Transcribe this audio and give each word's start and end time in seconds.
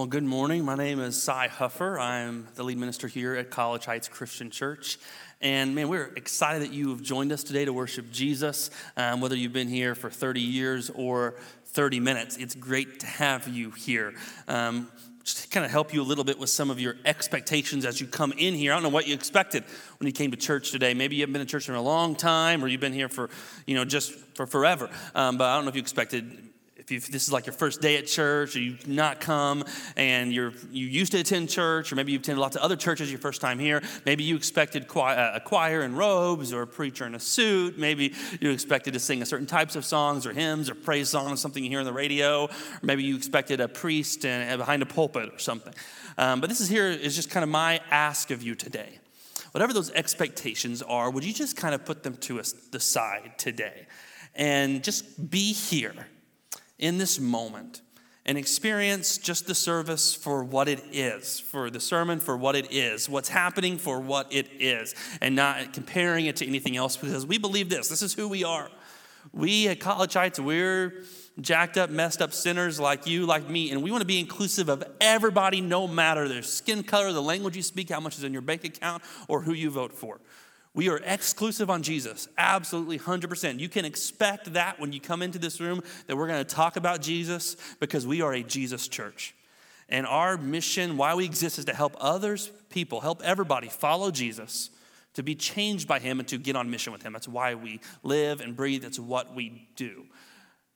Well, 0.00 0.06
good 0.06 0.24
morning. 0.24 0.64
My 0.64 0.76
name 0.76 0.98
is 0.98 1.22
Sy 1.22 1.48
Huffer. 1.48 2.00
I'm 2.00 2.48
the 2.54 2.62
lead 2.62 2.78
minister 2.78 3.06
here 3.06 3.34
at 3.34 3.50
College 3.50 3.84
Heights 3.84 4.08
Christian 4.08 4.48
Church. 4.48 4.98
And 5.42 5.74
man, 5.74 5.90
we're 5.90 6.06
excited 6.16 6.62
that 6.62 6.72
you 6.72 6.88
have 6.88 7.02
joined 7.02 7.32
us 7.32 7.44
today 7.44 7.66
to 7.66 7.72
worship 7.74 8.10
Jesus, 8.10 8.70
um, 8.96 9.20
whether 9.20 9.36
you've 9.36 9.52
been 9.52 9.68
here 9.68 9.94
for 9.94 10.08
30 10.08 10.40
years 10.40 10.88
or 10.94 11.34
30 11.66 12.00
minutes. 12.00 12.38
It's 12.38 12.54
great 12.54 13.00
to 13.00 13.06
have 13.06 13.46
you 13.46 13.72
here. 13.72 14.14
Um, 14.48 14.90
just 15.22 15.42
to 15.42 15.48
kind 15.50 15.66
of 15.66 15.70
help 15.70 15.92
you 15.92 16.00
a 16.00 16.02
little 16.02 16.24
bit 16.24 16.38
with 16.38 16.48
some 16.48 16.70
of 16.70 16.80
your 16.80 16.96
expectations 17.04 17.84
as 17.84 18.00
you 18.00 18.06
come 18.06 18.32
in 18.32 18.54
here. 18.54 18.72
I 18.72 18.76
don't 18.76 18.82
know 18.82 18.88
what 18.88 19.06
you 19.06 19.12
expected 19.12 19.64
when 19.98 20.06
you 20.06 20.14
came 20.14 20.30
to 20.30 20.38
church 20.38 20.70
today. 20.70 20.94
Maybe 20.94 21.16
you 21.16 21.22
haven't 21.24 21.34
been 21.34 21.42
in 21.42 21.46
church 21.46 21.68
in 21.68 21.74
a 21.74 21.82
long 21.82 22.16
time, 22.16 22.64
or 22.64 22.68
you've 22.68 22.80
been 22.80 22.94
here 22.94 23.10
for, 23.10 23.28
you 23.66 23.74
know, 23.74 23.84
just 23.84 24.14
for 24.34 24.46
forever. 24.46 24.88
Um, 25.14 25.36
but 25.36 25.44
I 25.44 25.56
don't 25.56 25.66
know 25.66 25.68
if 25.68 25.76
you 25.76 25.82
expected 25.82 26.49
if 26.96 27.08
this 27.08 27.24
is 27.24 27.32
like 27.32 27.46
your 27.46 27.52
first 27.52 27.80
day 27.80 27.96
at 27.96 28.06
church, 28.06 28.56
or 28.56 28.60
you've 28.60 28.86
not 28.86 29.20
come 29.20 29.64
and 29.96 30.32
you're 30.32 30.52
you 30.70 30.86
used 30.86 31.12
to 31.12 31.20
attend 31.20 31.48
church, 31.48 31.92
or 31.92 31.96
maybe 31.96 32.12
you've 32.12 32.22
attended 32.22 32.40
lots 32.40 32.56
of 32.56 32.62
other 32.62 32.76
churches 32.76 33.10
your 33.10 33.20
first 33.20 33.40
time 33.40 33.58
here. 33.58 33.82
Maybe 34.06 34.24
you 34.24 34.36
expected 34.36 34.88
choir, 34.88 35.32
a 35.34 35.40
choir 35.40 35.82
in 35.82 35.94
robes 35.96 36.52
or 36.52 36.62
a 36.62 36.66
preacher 36.66 37.06
in 37.06 37.14
a 37.14 37.20
suit. 37.20 37.78
Maybe 37.78 38.14
you 38.40 38.50
expected 38.50 38.94
to 38.94 39.00
sing 39.00 39.22
a 39.22 39.26
certain 39.26 39.46
types 39.46 39.76
of 39.76 39.84
songs 39.84 40.26
or 40.26 40.32
hymns 40.32 40.70
or 40.70 40.74
praise 40.74 41.08
songs, 41.08 41.40
something 41.40 41.62
you 41.62 41.70
hear 41.70 41.80
on 41.80 41.86
the 41.86 41.92
radio. 41.92 42.44
Or 42.44 42.50
maybe 42.82 43.02
you 43.02 43.16
expected 43.16 43.60
a 43.60 43.68
priest 43.68 44.24
and, 44.24 44.58
behind 44.58 44.82
a 44.82 44.86
pulpit 44.86 45.30
or 45.32 45.38
something. 45.38 45.74
Um, 46.18 46.40
but 46.40 46.48
this 46.48 46.60
is 46.60 46.68
here 46.68 46.88
is 46.88 47.16
just 47.16 47.30
kind 47.30 47.44
of 47.44 47.50
my 47.50 47.80
ask 47.90 48.30
of 48.30 48.42
you 48.42 48.54
today. 48.54 48.98
Whatever 49.52 49.72
those 49.72 49.90
expectations 49.92 50.82
are, 50.82 51.10
would 51.10 51.24
you 51.24 51.32
just 51.32 51.56
kind 51.56 51.74
of 51.74 51.84
put 51.84 52.02
them 52.02 52.16
to 52.18 52.40
the 52.70 52.80
side 52.80 53.32
today 53.36 53.86
and 54.34 54.84
just 54.84 55.30
be 55.30 55.52
here? 55.52 56.06
In 56.80 56.98
this 56.98 57.20
moment 57.20 57.82
and 58.26 58.36
experience 58.36 59.18
just 59.18 59.46
the 59.46 59.54
service 59.54 60.14
for 60.14 60.44
what 60.44 60.68
it 60.68 60.82
is, 60.92 61.40
for 61.40 61.70
the 61.70 61.80
sermon 61.80 62.20
for 62.20 62.36
what 62.36 62.54
it 62.54 62.70
is, 62.70 63.08
what's 63.08 63.28
happening 63.28 63.78
for 63.78 63.98
what 63.98 64.32
it 64.32 64.48
is, 64.58 64.94
and 65.20 65.34
not 65.34 65.72
comparing 65.72 66.26
it 66.26 66.36
to 66.36 66.46
anything 66.46 66.76
else 66.76 66.96
because 66.96 67.24
we 67.24 67.38
believe 67.38 67.68
this. 67.68 67.88
This 67.88 68.02
is 68.02 68.14
who 68.14 68.28
we 68.28 68.44
are. 68.44 68.68
We 69.32 69.68
at 69.68 69.80
College 69.80 70.14
Heights, 70.14 70.40
we're 70.40 71.04
jacked 71.40 71.76
up, 71.76 71.90
messed 71.90 72.20
up 72.22 72.32
sinners 72.32 72.78
like 72.78 73.06
you, 73.06 73.26
like 73.26 73.48
me, 73.48 73.70
and 73.70 73.82
we 73.82 73.90
want 73.90 74.02
to 74.02 74.06
be 74.06 74.18
inclusive 74.18 74.68
of 74.68 74.82
everybody, 75.00 75.60
no 75.60 75.86
matter 75.86 76.28
their 76.28 76.42
skin 76.42 76.82
color, 76.82 77.12
the 77.12 77.22
language 77.22 77.56
you 77.56 77.62
speak, 77.62 77.90
how 77.90 78.00
much 78.00 78.18
is 78.18 78.24
in 78.24 78.32
your 78.32 78.42
bank 78.42 78.64
account, 78.64 79.02
or 79.28 79.42
who 79.42 79.52
you 79.52 79.70
vote 79.70 79.92
for. 79.92 80.20
We 80.72 80.88
are 80.88 81.00
exclusive 81.04 81.68
on 81.68 81.82
Jesus, 81.82 82.28
absolutely 82.38 82.98
100%. 82.98 83.58
You 83.58 83.68
can 83.68 83.84
expect 83.84 84.52
that 84.52 84.78
when 84.78 84.92
you 84.92 85.00
come 85.00 85.20
into 85.20 85.38
this 85.38 85.60
room 85.60 85.82
that 86.06 86.16
we're 86.16 86.28
going 86.28 86.44
to 86.44 86.54
talk 86.54 86.76
about 86.76 87.00
Jesus 87.00 87.56
because 87.80 88.06
we 88.06 88.22
are 88.22 88.32
a 88.32 88.42
Jesus 88.42 88.86
church. 88.86 89.34
And 89.88 90.06
our 90.06 90.36
mission, 90.36 90.96
why 90.96 91.14
we 91.16 91.24
exist, 91.24 91.58
is 91.58 91.64
to 91.64 91.74
help 91.74 91.96
others, 92.00 92.52
people, 92.70 93.00
help 93.00 93.20
everybody 93.22 93.68
follow 93.68 94.12
Jesus, 94.12 94.70
to 95.14 95.24
be 95.24 95.34
changed 95.34 95.88
by 95.88 95.98
him, 95.98 96.20
and 96.20 96.28
to 96.28 96.38
get 96.38 96.54
on 96.54 96.70
mission 96.70 96.92
with 96.92 97.02
him. 97.02 97.12
That's 97.12 97.26
why 97.26 97.56
we 97.56 97.80
live 98.04 98.40
and 98.40 98.54
breathe, 98.54 98.82
that's 98.82 99.00
what 99.00 99.34
we 99.34 99.66
do. 99.74 100.06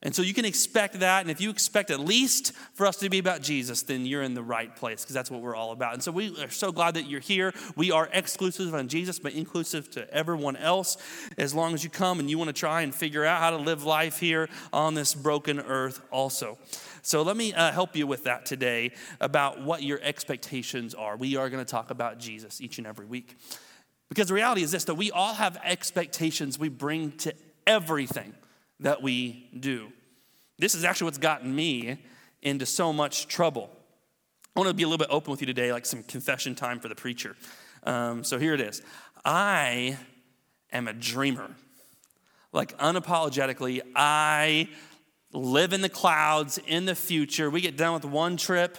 And 0.05 0.13
so 0.13 0.21
you 0.21 0.35
can 0.35 0.45
expect 0.45 0.99
that. 0.99 1.21
And 1.21 1.31
if 1.31 1.41
you 1.41 1.49
expect 1.49 1.89
at 1.89 1.99
least 1.99 2.53
for 2.75 2.85
us 2.85 2.97
to 2.97 3.09
be 3.09 3.17
about 3.17 3.41
Jesus, 3.41 3.81
then 3.81 4.05
you're 4.05 4.21
in 4.21 4.35
the 4.35 4.43
right 4.43 4.73
place 4.73 5.01
because 5.01 5.15
that's 5.15 5.31
what 5.31 5.41
we're 5.41 5.55
all 5.55 5.71
about. 5.71 5.95
And 5.95 6.03
so 6.03 6.11
we 6.11 6.39
are 6.43 6.49
so 6.51 6.71
glad 6.71 6.93
that 6.93 7.09
you're 7.09 7.19
here. 7.19 7.55
We 7.75 7.89
are 7.89 8.07
exclusive 8.13 8.75
on 8.75 8.87
Jesus, 8.87 9.17
but 9.17 9.33
inclusive 9.33 9.89
to 9.91 10.07
everyone 10.13 10.57
else. 10.57 10.97
As 11.39 11.55
long 11.55 11.73
as 11.73 11.83
you 11.83 11.89
come 11.89 12.19
and 12.19 12.29
you 12.29 12.37
want 12.37 12.49
to 12.49 12.53
try 12.53 12.83
and 12.83 12.93
figure 12.93 13.25
out 13.25 13.39
how 13.39 13.49
to 13.49 13.57
live 13.57 13.83
life 13.83 14.19
here 14.19 14.47
on 14.71 14.93
this 14.93 15.15
broken 15.15 15.59
earth, 15.59 16.01
also. 16.11 16.59
So 17.01 17.23
let 17.23 17.35
me 17.35 17.55
uh, 17.55 17.71
help 17.71 17.95
you 17.95 18.05
with 18.05 18.25
that 18.25 18.45
today 18.45 18.91
about 19.19 19.63
what 19.63 19.81
your 19.81 19.99
expectations 20.03 20.93
are. 20.93 21.17
We 21.17 21.35
are 21.35 21.49
going 21.49 21.65
to 21.65 21.69
talk 21.69 21.89
about 21.89 22.19
Jesus 22.19 22.61
each 22.61 22.77
and 22.77 22.85
every 22.85 23.07
week. 23.07 23.35
Because 24.09 24.27
the 24.27 24.35
reality 24.35 24.61
is 24.61 24.71
this 24.71 24.83
that 24.83 24.93
we 24.93 25.09
all 25.09 25.33
have 25.33 25.57
expectations 25.63 26.59
we 26.59 26.69
bring 26.69 27.13
to 27.13 27.33
everything 27.65 28.35
that 28.79 29.01
we 29.01 29.49
do. 29.57 29.91
This 30.57 30.75
is 30.75 30.83
actually 30.83 31.05
what's 31.05 31.17
gotten 31.17 31.53
me 31.53 31.97
into 32.41 32.65
so 32.65 32.93
much 32.93 33.27
trouble. 33.27 33.69
I 34.55 34.59
want 34.59 34.69
to 34.69 34.73
be 34.73 34.83
a 34.83 34.87
little 34.87 35.03
bit 35.03 35.11
open 35.11 35.31
with 35.31 35.41
you 35.41 35.47
today, 35.47 35.73
like 35.73 35.85
some 35.85 36.03
confession 36.03 36.55
time 36.55 36.79
for 36.79 36.87
the 36.87 36.95
preacher. 36.95 37.35
Um, 37.83 38.23
so 38.23 38.39
here 38.39 38.53
it 38.53 38.61
is 38.61 38.81
I 39.23 39.97
am 40.71 40.87
a 40.87 40.93
dreamer. 40.93 41.51
Like, 42.53 42.77
unapologetically, 42.77 43.81
I 43.95 44.69
live 45.33 45.73
in 45.73 45.81
the 45.81 45.89
clouds 45.89 46.57
in 46.67 46.85
the 46.85 46.95
future. 46.95 47.49
We 47.49 47.59
get 47.59 47.75
done 47.75 47.93
with 47.93 48.05
one 48.05 48.37
trip 48.37 48.77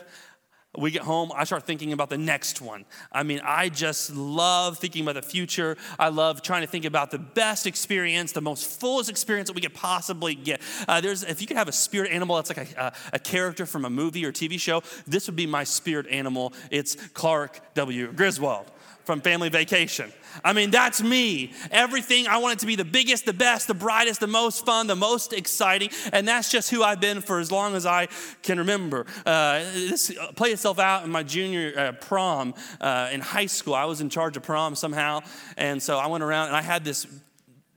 we 0.78 0.91
get 0.91 1.03
home, 1.03 1.32
I 1.34 1.44
start 1.44 1.64
thinking 1.64 1.92
about 1.92 2.10
the 2.10 2.19
next 2.19 2.60
one. 2.60 2.84
I 3.12 3.22
mean, 3.22 3.41
I 3.44 3.69
just 3.69 4.14
love 4.14 4.78
thinking 4.78 5.03
about 5.03 5.14
the 5.14 5.22
future. 5.22 5.76
I 5.98 6.09
love 6.09 6.42
trying 6.42 6.62
to 6.62 6.66
think 6.66 6.84
about 6.84 7.10
the 7.10 7.19
best 7.19 7.66
experience, 7.66 8.32
the 8.32 8.41
most 8.41 8.81
fullest 8.81 9.10
experience 9.10 9.48
that 9.48 9.54
we 9.54 9.60
could 9.60 9.75
possibly 9.75 10.34
get. 10.34 10.60
Uh, 10.86 11.00
there's, 11.00 11.22
if 11.22 11.41
you 11.41 11.47
could 11.47 11.56
have 11.56 11.69
a 11.69 11.72
spirit 11.72 12.10
animal 12.10 12.36
that's 12.36 12.56
like 12.56 12.76
a, 12.76 12.81
a, 12.81 12.92
a 13.15 13.19
character 13.19 13.66
from 13.66 13.84
a 13.84 13.91
movie 13.91 14.25
or 14.25 14.32
TV 14.32 14.59
show, 14.60 14.82
this 15.06 15.26
would 15.26 15.36
be 15.36 15.47
my 15.47 15.65
spirit 15.65 16.06
animal. 16.09 16.53
It's 16.70 16.97
Clark 17.15 17.60
W. 17.75 18.12
Griswold 18.12 18.70
from 19.06 19.21
Family 19.21 19.49
Vacation. 19.49 20.12
I 20.44 20.53
mean, 20.53 20.71
that's 20.71 21.00
me. 21.00 21.53
Everything, 21.71 22.27
I 22.27 22.39
want 22.39 22.55
it 22.55 22.59
to 22.59 22.67
be 22.67 22.77
the 22.77 22.84
biggest, 22.84 23.25
the 23.25 23.33
best, 23.33 23.69
the 23.69 23.75
brightest, 23.75 24.21
the 24.21 24.27
most 24.27 24.67
fun, 24.67 24.89
the 24.89 24.97
most 24.97 25.33
exciting. 25.33 25.91
And 26.12 26.27
that's 26.27 26.50
just 26.50 26.71
who 26.71 26.83
I've 26.83 27.00
been 27.00 27.21
for 27.21 27.39
as 27.39 27.50
long 27.50 27.75
as 27.75 27.87
I 27.87 28.09
can 28.43 28.59
remember. 28.59 29.06
Uh, 29.25 29.61
this 29.61 30.12
played 30.34 30.53
itself 30.53 30.78
out 30.78 31.05
in 31.05 31.11
my 31.11 31.22
junior 31.22 31.72
uh, 31.78 31.93
prom 31.93 32.55
uh, 32.81 33.09
in 33.12 33.21
high 33.21 33.47
school. 33.47 33.75
I 33.75 33.84
was 33.84 34.00
in 34.00 34.11
charge 34.11 34.37
of 34.37 34.43
prom 34.43 34.75
somehow. 34.75 35.21
And 35.56 35.83
so 35.83 35.99
I 35.99 36.09
went 36.09 36.25
around 36.25 36.49
and 36.49 36.56
I 36.56 36.62
had 36.62 36.84
this, 36.84 37.06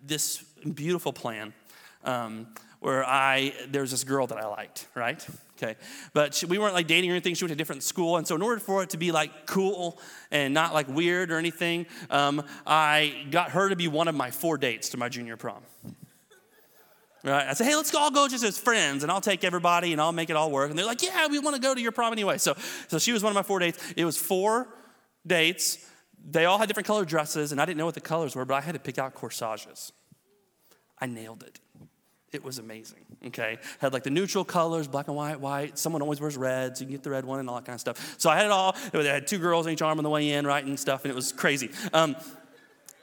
this 0.03 0.43
beautiful 0.73 1.13
plan. 1.13 1.53
Um, 2.03 2.47
where 2.79 3.05
I, 3.05 3.53
there 3.69 3.81
was 3.81 3.91
this 3.91 4.03
girl 4.03 4.27
that 4.27 4.37
I 4.37 4.47
liked, 4.47 4.87
right? 4.95 5.25
Okay. 5.57 5.75
But 6.13 6.33
she, 6.33 6.45
we 6.45 6.57
weren't 6.57 6.73
like 6.73 6.87
dating 6.87 7.09
or 7.09 7.13
anything. 7.13 7.35
She 7.35 7.43
went 7.43 7.49
to 7.49 7.53
a 7.53 7.57
different 7.57 7.83
school. 7.83 8.15
And 8.17 8.25
so, 8.25 8.35
in 8.35 8.41
order 8.41 8.59
for 8.59 8.83
it 8.83 8.91
to 8.91 8.97
be 8.97 9.11
like 9.11 9.45
cool 9.45 9.99
and 10.31 10.53
not 10.53 10.73
like 10.73 10.87
weird 10.87 11.31
or 11.31 11.37
anything, 11.37 11.85
um, 12.09 12.41
I 12.65 13.25
got 13.31 13.51
her 13.51 13.69
to 13.69 13.75
be 13.75 13.89
one 13.89 14.07
of 14.07 14.15
my 14.15 14.31
four 14.31 14.57
dates 14.57 14.89
to 14.89 14.97
my 14.97 15.09
junior 15.09 15.35
prom. 15.35 15.61
Right? 17.21 17.47
I 17.49 17.53
said, 17.53 17.65
hey, 17.65 17.75
let's 17.75 17.93
all 17.93 18.11
go 18.11 18.29
just 18.29 18.45
as 18.45 18.57
friends, 18.57 19.03
and 19.03 19.11
I'll 19.11 19.19
take 19.19 19.43
everybody 19.43 19.91
and 19.91 19.99
I'll 19.99 20.13
make 20.13 20.29
it 20.29 20.37
all 20.37 20.51
work. 20.51 20.69
And 20.69 20.79
they're 20.79 20.85
like, 20.85 21.03
yeah, 21.03 21.27
we 21.27 21.39
want 21.39 21.55
to 21.55 21.61
go 21.61 21.75
to 21.75 21.81
your 21.81 21.91
prom 21.91 22.13
anyway. 22.13 22.37
So, 22.37 22.55
so 22.87 22.97
she 22.97 23.11
was 23.11 23.21
one 23.21 23.31
of 23.31 23.35
my 23.35 23.43
four 23.43 23.59
dates. 23.59 23.93
It 23.97 24.05
was 24.05 24.17
four 24.17 24.69
dates. 25.27 25.85
They 26.31 26.45
all 26.45 26.57
had 26.57 26.69
different 26.69 26.87
colored 26.87 27.09
dresses, 27.09 27.51
and 27.51 27.59
I 27.59 27.65
didn't 27.65 27.77
know 27.77 27.85
what 27.85 27.95
the 27.95 28.01
colors 28.01 28.37
were, 28.37 28.45
but 28.45 28.53
I 28.53 28.61
had 28.61 28.73
to 28.73 28.79
pick 28.79 28.97
out 28.97 29.15
corsages. 29.15 29.91
I 30.97 31.07
nailed 31.07 31.43
it. 31.43 31.59
It 32.31 32.43
was 32.43 32.59
amazing. 32.59 32.99
Okay, 33.27 33.57
had 33.79 33.91
like 33.91 34.03
the 34.03 34.09
neutral 34.09 34.45
colors, 34.45 34.87
black 34.87 35.07
and 35.07 35.17
white, 35.17 35.39
white. 35.39 35.77
Someone 35.79 36.01
always 36.01 36.21
wears 36.21 36.37
red, 36.37 36.77
so 36.77 36.81
you 36.81 36.87
can 36.87 36.95
get 36.95 37.03
the 37.03 37.09
red 37.09 37.25
one 37.25 37.39
and 37.39 37.49
all 37.49 37.55
that 37.55 37.65
kind 37.65 37.75
of 37.75 37.81
stuff. 37.81 38.15
So 38.19 38.29
I 38.29 38.35
had 38.37 38.45
it 38.45 38.51
all. 38.51 38.75
I 38.93 39.03
had 39.03 39.27
two 39.27 39.39
girls 39.39 39.65
in 39.65 39.73
each 39.73 39.81
arm 39.81 39.97
on 39.97 40.03
the 40.03 40.09
way 40.09 40.31
in, 40.31 40.45
right, 40.45 40.63
and 40.63 40.79
stuff, 40.79 41.05
and 41.05 41.11
it 41.11 41.15
was 41.15 41.31
crazy. 41.31 41.71
Um, 41.91 42.15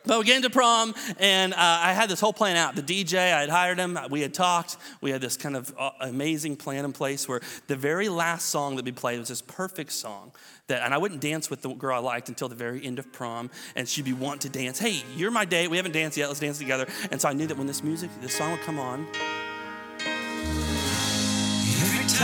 but 0.07 0.19
we 0.19 0.25
get 0.25 0.37
into 0.37 0.51
prom, 0.51 0.95
and 1.19 1.53
uh, 1.53 1.57
I 1.59 1.93
had 1.93 2.09
this 2.09 2.21
whole 2.21 2.33
plan 2.33 2.57
out. 2.57 2.77
The 2.77 2.83
DJ, 2.83 3.19
I 3.19 3.41
had 3.41 3.49
hired 3.49 3.79
him. 3.79 3.99
We 4.11 4.21
had 4.21 4.35
talked. 4.35 4.77
We 5.01 5.11
had 5.11 5.21
this 5.21 5.37
kind 5.37 5.57
of 5.57 5.75
uh, 5.79 5.91
amazing 6.01 6.57
plan 6.57 6.85
in 6.85 6.93
place 6.93 7.29
where 7.29 7.41
the 7.67 7.77
very 7.77 8.09
last 8.09 8.49
song 8.49 8.77
that 8.77 8.85
we 8.85 8.93
played 8.93 9.19
was 9.19 9.29
this 9.29 9.43
perfect 9.43 9.93
song. 9.93 10.33
That, 10.69 10.83
and 10.83 10.93
I 10.93 10.99
wouldn't 10.99 11.21
dance 11.21 11.49
with 11.49 11.63
the 11.63 11.73
girl 11.75 11.95
I 11.95 12.01
liked 12.01 12.29
until 12.29 12.49
the 12.49 12.57
very 12.57 12.85
end 12.85 12.99
of 12.99 13.13
prom, 13.13 13.51
and 13.77 13.89
she'd 13.89 14.05
be 14.05 14.13
wanting 14.13 14.51
to 14.51 14.59
dance. 14.59 14.79
Hey, 14.79 15.03
you're 15.17 15.31
my 15.31 15.45
date. 15.45 15.69
We 15.69 15.77
haven't 15.77 15.93
danced 15.93 16.17
yet. 16.17 16.29
Let's 16.29 16.41
dance 16.41 16.59
together. 16.59 16.87
And 17.11 17.21
so 17.21 17.29
I 17.29 17.33
knew 17.33 17.47
that 17.47 17.57
when 17.57 17.67
this 17.67 17.85
music, 17.85 18.11
this 18.21 18.35
song 18.35 18.51
would 18.53 18.61
come 18.63 18.79
on, 18.79 19.07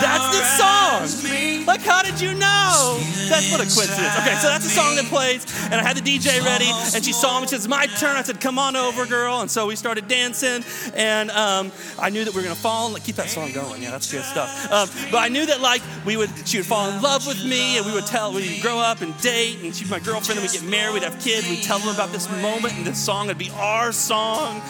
that's 0.00 0.38
the 0.38 0.44
song. 0.44 1.31
Like, 1.72 1.80
how 1.80 2.02
did 2.02 2.20
you 2.20 2.34
know? 2.34 3.00
That's 3.30 3.50
what 3.50 3.60
a 3.60 3.64
coincidence. 3.64 4.18
Okay, 4.18 4.36
so 4.42 4.48
that's 4.48 4.64
the 4.64 4.68
song 4.68 4.94
that 4.96 5.06
plays, 5.06 5.46
and 5.72 5.76
I 5.76 5.82
had 5.82 5.96
the 5.96 6.02
DJ 6.02 6.44
ready, 6.44 6.68
and 6.94 7.02
she 7.02 7.14
saw 7.14 7.40
me. 7.40 7.46
She 7.46 7.54
says, 7.56 7.66
"My 7.66 7.86
turn." 7.86 8.14
I 8.14 8.22
said, 8.22 8.42
"Come 8.42 8.58
on 8.58 8.76
over, 8.76 9.06
girl." 9.06 9.40
And 9.40 9.50
so 9.50 9.66
we 9.66 9.74
started 9.74 10.06
dancing, 10.06 10.66
and 10.94 11.30
um, 11.30 11.72
I 11.98 12.10
knew 12.10 12.26
that 12.26 12.34
we 12.34 12.42
were 12.42 12.42
gonna 12.42 12.54
fall. 12.54 12.84
And 12.84 12.92
like, 12.92 13.04
keep 13.04 13.16
that 13.16 13.30
song 13.30 13.52
going. 13.52 13.80
Yeah, 13.80 13.90
that's 13.90 14.12
good 14.12 14.22
stuff. 14.22 14.70
Um, 14.70 14.86
but 15.10 15.16
I 15.16 15.28
knew 15.28 15.46
that 15.46 15.62
like 15.62 15.80
we 16.04 16.18
would, 16.18 16.28
she 16.44 16.58
would 16.58 16.66
fall 16.66 16.90
in 16.90 17.00
love 17.00 17.26
with 17.26 17.42
me, 17.42 17.78
and 17.78 17.86
we 17.86 17.94
would 17.94 18.04
tell, 18.04 18.34
we'd 18.34 18.60
grow 18.60 18.78
up 18.78 19.00
and 19.00 19.18
date, 19.22 19.62
and 19.62 19.74
she'd 19.74 19.84
be 19.84 19.90
my 19.92 19.98
girlfriend, 19.98 20.40
and 20.40 20.46
we'd 20.46 20.52
get 20.52 20.68
married, 20.68 20.92
we'd 20.92 21.04
have 21.04 21.18
kids, 21.24 21.48
we'd 21.48 21.62
tell 21.62 21.78
them 21.78 21.88
about 21.88 22.12
this 22.12 22.28
moment, 22.42 22.74
and 22.74 22.86
this 22.86 23.02
song 23.02 23.28
would 23.28 23.38
be 23.38 23.50
our 23.52 23.92
song. 23.92 24.60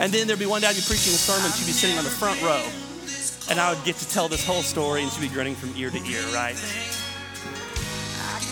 And 0.00 0.10
then 0.12 0.26
there'd 0.26 0.40
be 0.40 0.46
one 0.46 0.62
day 0.62 0.66
I'd 0.66 0.74
be 0.74 0.82
preaching 0.82 1.14
a 1.14 1.22
sermon, 1.22 1.52
she'd 1.52 1.66
be 1.66 1.72
sitting 1.72 1.98
on 1.98 2.02
the 2.02 2.10
front 2.10 2.42
row 2.42 2.66
and 3.50 3.58
I 3.58 3.72
would 3.72 3.84
get 3.84 3.96
to 3.96 4.08
tell 4.08 4.28
this 4.28 4.46
whole 4.46 4.62
story 4.62 5.02
and 5.02 5.10
she'd 5.10 5.20
be 5.20 5.28
grinning 5.28 5.54
from 5.54 5.74
ear 5.76 5.90
to 5.90 5.98
ear, 5.98 6.22
right? 6.34 6.56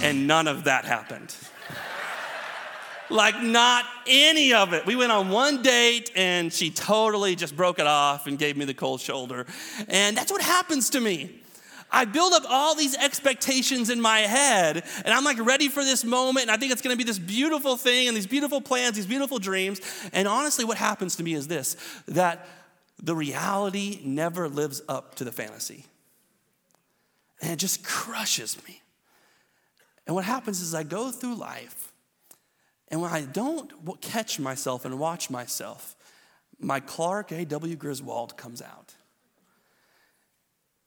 And 0.02 0.26
none 0.26 0.48
of 0.48 0.64
that 0.64 0.84
happened. 0.84 1.34
Like, 3.08 3.40
not 3.40 3.84
any 4.06 4.52
of 4.52 4.72
it. 4.72 4.84
We 4.84 4.96
went 4.96 5.12
on 5.12 5.28
one 5.28 5.62
date 5.62 6.10
and 6.16 6.52
she 6.52 6.70
totally 6.70 7.36
just 7.36 7.56
broke 7.56 7.78
it 7.78 7.86
off 7.86 8.26
and 8.26 8.38
gave 8.38 8.56
me 8.56 8.64
the 8.64 8.74
cold 8.74 9.00
shoulder. 9.00 9.46
And 9.88 10.16
that's 10.16 10.32
what 10.32 10.42
happens 10.42 10.90
to 10.90 11.00
me. 11.00 11.42
I 11.90 12.04
build 12.04 12.32
up 12.32 12.42
all 12.48 12.74
these 12.74 12.96
expectations 12.96 13.90
in 13.90 14.00
my 14.00 14.20
head, 14.20 14.82
and 15.04 15.14
I'm 15.14 15.22
like 15.22 15.38
ready 15.38 15.68
for 15.68 15.84
this 15.84 16.04
moment, 16.04 16.42
and 16.42 16.50
I 16.50 16.56
think 16.56 16.72
it's 16.72 16.82
gonna 16.82 16.96
be 16.96 17.04
this 17.04 17.18
beautiful 17.18 17.76
thing, 17.76 18.08
and 18.08 18.16
these 18.16 18.26
beautiful 18.26 18.60
plans, 18.60 18.96
these 18.96 19.06
beautiful 19.06 19.38
dreams. 19.38 19.80
And 20.12 20.26
honestly, 20.26 20.64
what 20.64 20.78
happens 20.78 21.14
to 21.16 21.22
me 21.22 21.34
is 21.34 21.46
this 21.46 21.76
that 22.08 22.48
the 23.02 23.14
reality 23.14 24.00
never 24.04 24.48
lives 24.48 24.82
up 24.88 25.14
to 25.16 25.24
the 25.24 25.32
fantasy. 25.32 25.84
And 27.40 27.52
it 27.52 27.56
just 27.56 27.84
crushes 27.84 28.56
me. 28.66 28.80
And 30.06 30.14
what 30.14 30.24
happens 30.24 30.60
is 30.60 30.74
I 30.74 30.82
go 30.82 31.10
through 31.10 31.34
life, 31.34 31.92
and 32.88 33.02
when 33.02 33.12
I 33.12 33.22
don't 33.22 34.00
catch 34.00 34.38
myself 34.38 34.84
and 34.84 34.98
watch 34.98 35.28
myself, 35.28 35.96
my 36.58 36.80
Clark 36.80 37.32
A.W. 37.32 37.76
Griswold 37.76 38.36
comes 38.36 38.62
out. 38.62 38.94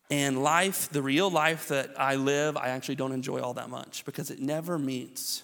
And 0.09 0.41
life, 0.41 0.89
the 0.89 1.03
real 1.03 1.29
life 1.29 1.67
that 1.67 1.91
I 1.99 2.15
live, 2.15 2.57
I 2.57 2.69
actually 2.69 2.95
don't 2.95 3.11
enjoy 3.11 3.41
all 3.41 3.53
that 3.55 3.69
much 3.69 4.05
because 4.05 4.31
it 4.31 4.39
never 4.39 4.79
meets 4.79 5.43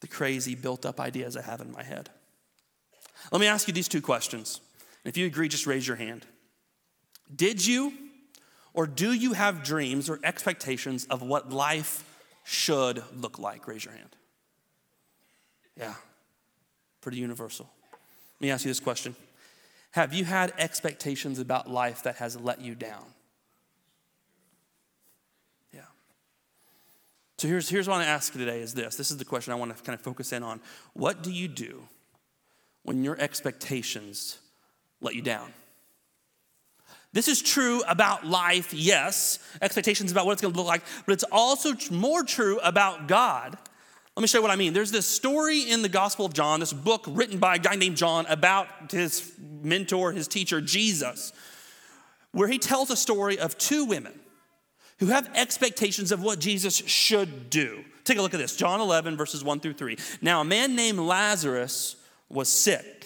the 0.00 0.08
crazy 0.08 0.54
built 0.54 0.84
up 0.84 0.98
ideas 0.98 1.36
I 1.36 1.42
have 1.42 1.60
in 1.60 1.70
my 1.70 1.84
head. 1.84 2.10
Let 3.30 3.40
me 3.40 3.46
ask 3.46 3.68
you 3.68 3.74
these 3.74 3.86
two 3.86 4.00
questions. 4.00 4.60
If 5.04 5.16
you 5.16 5.26
agree, 5.26 5.48
just 5.48 5.66
raise 5.66 5.86
your 5.86 5.96
hand. 5.96 6.26
Did 7.34 7.64
you 7.64 7.92
or 8.72 8.86
do 8.86 9.12
you 9.12 9.32
have 9.32 9.62
dreams 9.62 10.08
or 10.08 10.20
expectations 10.22 11.06
of 11.06 11.22
what 11.22 11.50
life 11.50 12.04
should 12.44 13.02
look 13.16 13.38
like? 13.38 13.66
Raise 13.66 13.84
your 13.84 13.94
hand. 13.94 14.16
Yeah, 15.76 15.94
pretty 17.00 17.18
universal. 17.18 17.68
Let 18.38 18.46
me 18.46 18.50
ask 18.50 18.64
you 18.64 18.70
this 18.70 18.80
question 18.80 19.16
Have 19.92 20.14
you 20.14 20.24
had 20.24 20.52
expectations 20.58 21.38
about 21.38 21.68
life 21.68 22.02
that 22.04 22.16
has 22.16 22.38
let 22.38 22.60
you 22.60 22.74
down? 22.74 23.04
Yeah. 25.74 25.80
So 27.38 27.48
here's, 27.48 27.68
here's 27.68 27.88
what 27.88 27.94
I 27.94 27.96
want 27.98 28.06
to 28.06 28.10
ask 28.10 28.34
you 28.34 28.40
today 28.40 28.60
is 28.60 28.74
this. 28.74 28.96
This 28.96 29.10
is 29.10 29.16
the 29.16 29.24
question 29.24 29.52
I 29.52 29.56
want 29.56 29.76
to 29.76 29.82
kind 29.82 29.98
of 29.98 30.00
focus 30.00 30.32
in 30.32 30.42
on. 30.42 30.60
What 30.92 31.22
do 31.22 31.32
you 31.32 31.48
do 31.48 31.82
when 32.82 33.02
your 33.02 33.18
expectations 33.18 34.38
let 35.00 35.14
you 35.14 35.22
down? 35.22 35.52
This 37.12 37.26
is 37.26 37.42
true 37.42 37.82
about 37.88 38.24
life, 38.24 38.72
yes, 38.72 39.40
expectations 39.60 40.12
about 40.12 40.26
what 40.26 40.32
it's 40.32 40.42
going 40.42 40.54
to 40.54 40.58
look 40.58 40.68
like, 40.68 40.82
but 41.06 41.12
it's 41.12 41.24
also 41.32 41.74
more 41.90 42.22
true 42.22 42.60
about 42.60 43.08
God. 43.08 43.58
Let 44.16 44.22
me 44.22 44.28
show 44.28 44.38
you 44.38 44.42
what 44.42 44.50
I 44.50 44.56
mean. 44.56 44.72
There's 44.72 44.92
this 44.92 45.06
story 45.06 45.62
in 45.62 45.82
the 45.82 45.88
Gospel 45.88 46.26
of 46.26 46.34
John, 46.34 46.60
this 46.60 46.72
book 46.72 47.04
written 47.08 47.38
by 47.38 47.56
a 47.56 47.58
guy 47.58 47.74
named 47.74 47.96
John 47.96 48.26
about 48.26 48.92
his 48.92 49.32
mentor, 49.62 50.12
his 50.12 50.28
teacher, 50.28 50.60
Jesus, 50.60 51.32
where 52.32 52.46
he 52.46 52.58
tells 52.58 52.90
a 52.90 52.96
story 52.96 53.38
of 53.38 53.58
two 53.58 53.84
women 53.86 54.20
who 54.98 55.06
have 55.06 55.30
expectations 55.34 56.12
of 56.12 56.22
what 56.22 56.38
Jesus 56.38 56.76
should 56.76 57.50
do. 57.50 57.82
Take 58.04 58.18
a 58.18 58.22
look 58.22 58.34
at 58.34 58.40
this 58.40 58.56
John 58.56 58.80
11, 58.80 59.16
verses 59.16 59.42
1 59.42 59.60
through 59.60 59.74
3. 59.74 59.96
Now, 60.20 60.42
a 60.42 60.44
man 60.44 60.76
named 60.76 60.98
Lazarus 60.98 61.96
was 62.28 62.48
sick. 62.48 62.99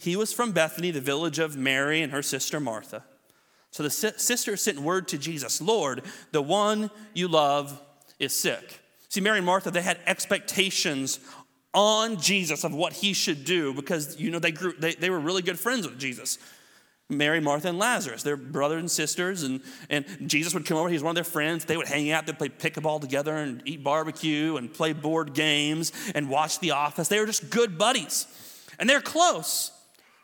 He 0.00 0.16
was 0.16 0.32
from 0.32 0.52
Bethany, 0.52 0.90
the 0.90 1.00
village 1.00 1.38
of 1.38 1.56
Mary 1.56 2.00
and 2.02 2.12
her 2.12 2.22
sister 2.22 2.58
Martha. 2.58 3.04
So 3.70 3.82
the 3.82 3.90
sister 3.90 4.56
sent 4.56 4.80
word 4.80 5.08
to 5.08 5.18
Jesus 5.18 5.60
Lord, 5.60 6.02
the 6.32 6.42
one 6.42 6.90
you 7.14 7.28
love 7.28 7.80
is 8.18 8.32
sick. 8.32 8.80
See, 9.08 9.20
Mary 9.20 9.38
and 9.38 9.46
Martha, 9.46 9.70
they 9.70 9.82
had 9.82 9.98
expectations 10.06 11.20
on 11.74 12.20
Jesus 12.20 12.64
of 12.64 12.74
what 12.74 12.92
he 12.92 13.12
should 13.12 13.44
do 13.44 13.72
because, 13.74 14.18
you 14.18 14.30
know, 14.30 14.38
they, 14.38 14.52
grew, 14.52 14.72
they, 14.72 14.94
they 14.94 15.10
were 15.10 15.20
really 15.20 15.42
good 15.42 15.58
friends 15.58 15.86
with 15.86 15.98
Jesus. 15.98 16.38
Mary, 17.08 17.40
Martha, 17.40 17.68
and 17.68 17.78
Lazarus. 17.78 18.22
They're 18.22 18.36
brothers 18.36 18.80
and 18.80 18.90
sisters, 18.90 19.42
and, 19.42 19.60
and 19.88 20.04
Jesus 20.26 20.54
would 20.54 20.64
come 20.64 20.76
over. 20.76 20.88
He's 20.88 21.02
one 21.02 21.10
of 21.10 21.16
their 21.16 21.24
friends. 21.24 21.64
They 21.64 21.76
would 21.76 21.88
hang 21.88 22.10
out, 22.10 22.26
they'd 22.26 22.38
play 22.38 22.48
pickleball 22.48 23.00
together 23.00 23.36
and 23.36 23.62
eat 23.64 23.82
barbecue 23.82 24.56
and 24.56 24.72
play 24.72 24.92
board 24.92 25.34
games 25.34 25.92
and 26.14 26.30
watch 26.30 26.60
The 26.60 26.70
Office. 26.70 27.08
They 27.08 27.18
were 27.18 27.26
just 27.26 27.50
good 27.50 27.76
buddies, 27.76 28.26
and 28.78 28.88
they're 28.88 29.00
close. 29.00 29.72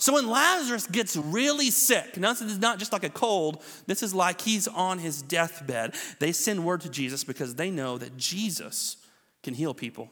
So 0.06 0.12
when 0.12 0.28
Lazarus 0.28 0.86
gets 0.86 1.16
really 1.16 1.72
sick, 1.72 2.16
now 2.16 2.32
this 2.32 2.40
is 2.40 2.60
not 2.60 2.78
just 2.78 2.92
like 2.92 3.02
a 3.02 3.10
cold, 3.10 3.60
this 3.88 4.04
is 4.04 4.14
like 4.14 4.40
he's 4.40 4.68
on 4.68 5.00
his 5.00 5.20
deathbed. 5.20 5.96
They 6.20 6.30
send 6.30 6.64
word 6.64 6.82
to 6.82 6.88
Jesus 6.88 7.24
because 7.24 7.56
they 7.56 7.72
know 7.72 7.98
that 7.98 8.16
Jesus 8.16 8.98
can 9.42 9.52
heal 9.52 9.74
people. 9.74 10.08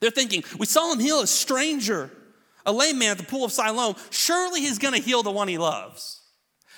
They're 0.00 0.10
thinking, 0.10 0.42
we 0.58 0.64
saw 0.64 0.90
him 0.90 1.00
heal 1.00 1.20
a 1.20 1.26
stranger, 1.26 2.10
a 2.64 2.72
lame 2.72 2.98
man 2.98 3.10
at 3.10 3.18
the 3.18 3.24
pool 3.24 3.44
of 3.44 3.52
Siloam. 3.52 3.94
Surely 4.08 4.62
he's 4.62 4.78
going 4.78 4.94
to 4.94 5.02
heal 5.02 5.22
the 5.22 5.30
one 5.30 5.48
he 5.48 5.58
loves. 5.58 6.22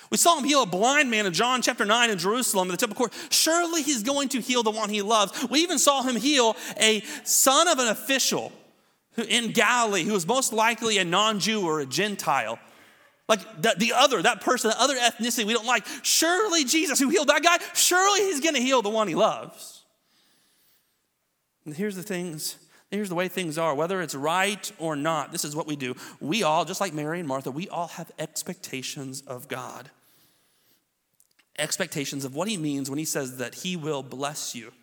We 0.09 0.17
saw 0.17 0.37
him 0.37 0.43
heal 0.43 0.63
a 0.63 0.65
blind 0.65 1.09
man 1.09 1.25
in 1.25 1.31
John 1.31 1.61
chapter 1.61 1.85
9 1.85 2.09
in 2.09 2.17
Jerusalem 2.17 2.67
in 2.67 2.71
the 2.73 2.77
temple 2.77 2.97
court. 2.97 3.13
Surely 3.29 3.83
he's 3.83 4.03
going 4.03 4.27
to 4.29 4.41
heal 4.41 4.63
the 4.63 4.71
one 4.71 4.89
he 4.89 5.01
loves. 5.01 5.47
We 5.49 5.61
even 5.61 5.79
saw 5.79 6.03
him 6.03 6.17
heal 6.17 6.57
a 6.77 6.99
son 7.23 7.69
of 7.69 7.79
an 7.79 7.87
official 7.87 8.51
in 9.17 9.51
Galilee 9.51 10.03
who 10.03 10.13
was 10.13 10.25
most 10.25 10.53
likely 10.53 10.97
a 10.97 11.05
non 11.05 11.39
Jew 11.39 11.65
or 11.65 11.79
a 11.79 11.85
Gentile. 11.85 12.59
Like 13.27 13.61
the, 13.61 13.73
the 13.77 13.93
other, 13.93 14.21
that 14.21 14.41
person, 14.41 14.71
the 14.71 14.81
other 14.81 14.95
ethnicity 14.95 15.45
we 15.45 15.53
don't 15.53 15.65
like. 15.65 15.85
Surely 16.03 16.65
Jesus, 16.65 16.99
who 16.99 17.09
healed 17.09 17.29
that 17.29 17.43
guy, 17.43 17.57
surely 17.73 18.21
he's 18.21 18.41
going 18.41 18.55
to 18.55 18.61
heal 18.61 18.81
the 18.81 18.89
one 18.89 19.07
he 19.07 19.15
loves. 19.15 19.83
And 21.65 21.73
here's 21.73 21.95
the 21.95 22.03
things, 22.03 22.57
here's 22.89 23.09
the 23.09 23.15
way 23.15 23.27
things 23.27 23.57
are, 23.57 23.73
whether 23.75 24.01
it's 24.01 24.15
right 24.15 24.71
or 24.79 24.95
not, 24.95 25.31
this 25.31 25.45
is 25.45 25.55
what 25.55 25.67
we 25.67 25.75
do. 25.75 25.95
We 26.19 26.43
all, 26.43 26.65
just 26.65 26.81
like 26.81 26.93
Mary 26.93 27.19
and 27.19 27.27
Martha, 27.27 27.51
we 27.51 27.69
all 27.69 27.87
have 27.87 28.11
expectations 28.19 29.21
of 29.21 29.47
God. 29.47 29.91
Expectations 31.57 32.25
of 32.25 32.35
what 32.35 32.47
he 32.47 32.57
means 32.57 32.89
when 32.89 32.99
he 32.99 33.05
says 33.05 33.37
that 33.37 33.55
he 33.55 33.75
will 33.75 34.03
bless 34.03 34.55
you, 34.55 34.73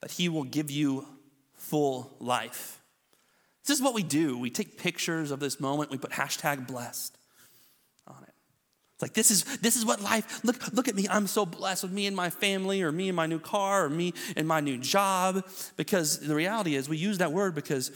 that 0.00 0.12
he 0.12 0.28
will 0.28 0.44
give 0.44 0.70
you 0.70 1.06
full 1.54 2.10
life. 2.18 2.77
This 3.68 3.78
is 3.78 3.84
what 3.84 3.92
we 3.92 4.02
do. 4.02 4.38
We 4.38 4.48
take 4.48 4.78
pictures 4.78 5.30
of 5.30 5.40
this 5.40 5.60
moment, 5.60 5.90
we 5.90 5.98
put 5.98 6.10
hashtag 6.10 6.66
blessed 6.66 7.16
on 8.06 8.22
it. 8.22 8.32
It's 8.94 9.02
like 9.02 9.12
this 9.12 9.30
is 9.30 9.44
this 9.58 9.76
is 9.76 9.84
what 9.84 10.00
life 10.00 10.42
look 10.42 10.72
look 10.72 10.88
at 10.88 10.94
me. 10.94 11.06
I'm 11.08 11.26
so 11.26 11.44
blessed 11.44 11.82
with 11.82 11.92
me 11.92 12.06
and 12.06 12.16
my 12.16 12.30
family, 12.30 12.82
or 12.82 12.90
me 12.90 13.08
and 13.10 13.14
my 13.14 13.26
new 13.26 13.38
car, 13.38 13.84
or 13.84 13.90
me 13.90 14.14
and 14.36 14.48
my 14.48 14.60
new 14.60 14.78
job. 14.78 15.44
Because 15.76 16.18
the 16.18 16.34
reality 16.34 16.76
is 16.76 16.88
we 16.88 16.96
use 16.96 17.18
that 17.18 17.30
word 17.30 17.54
because 17.54 17.92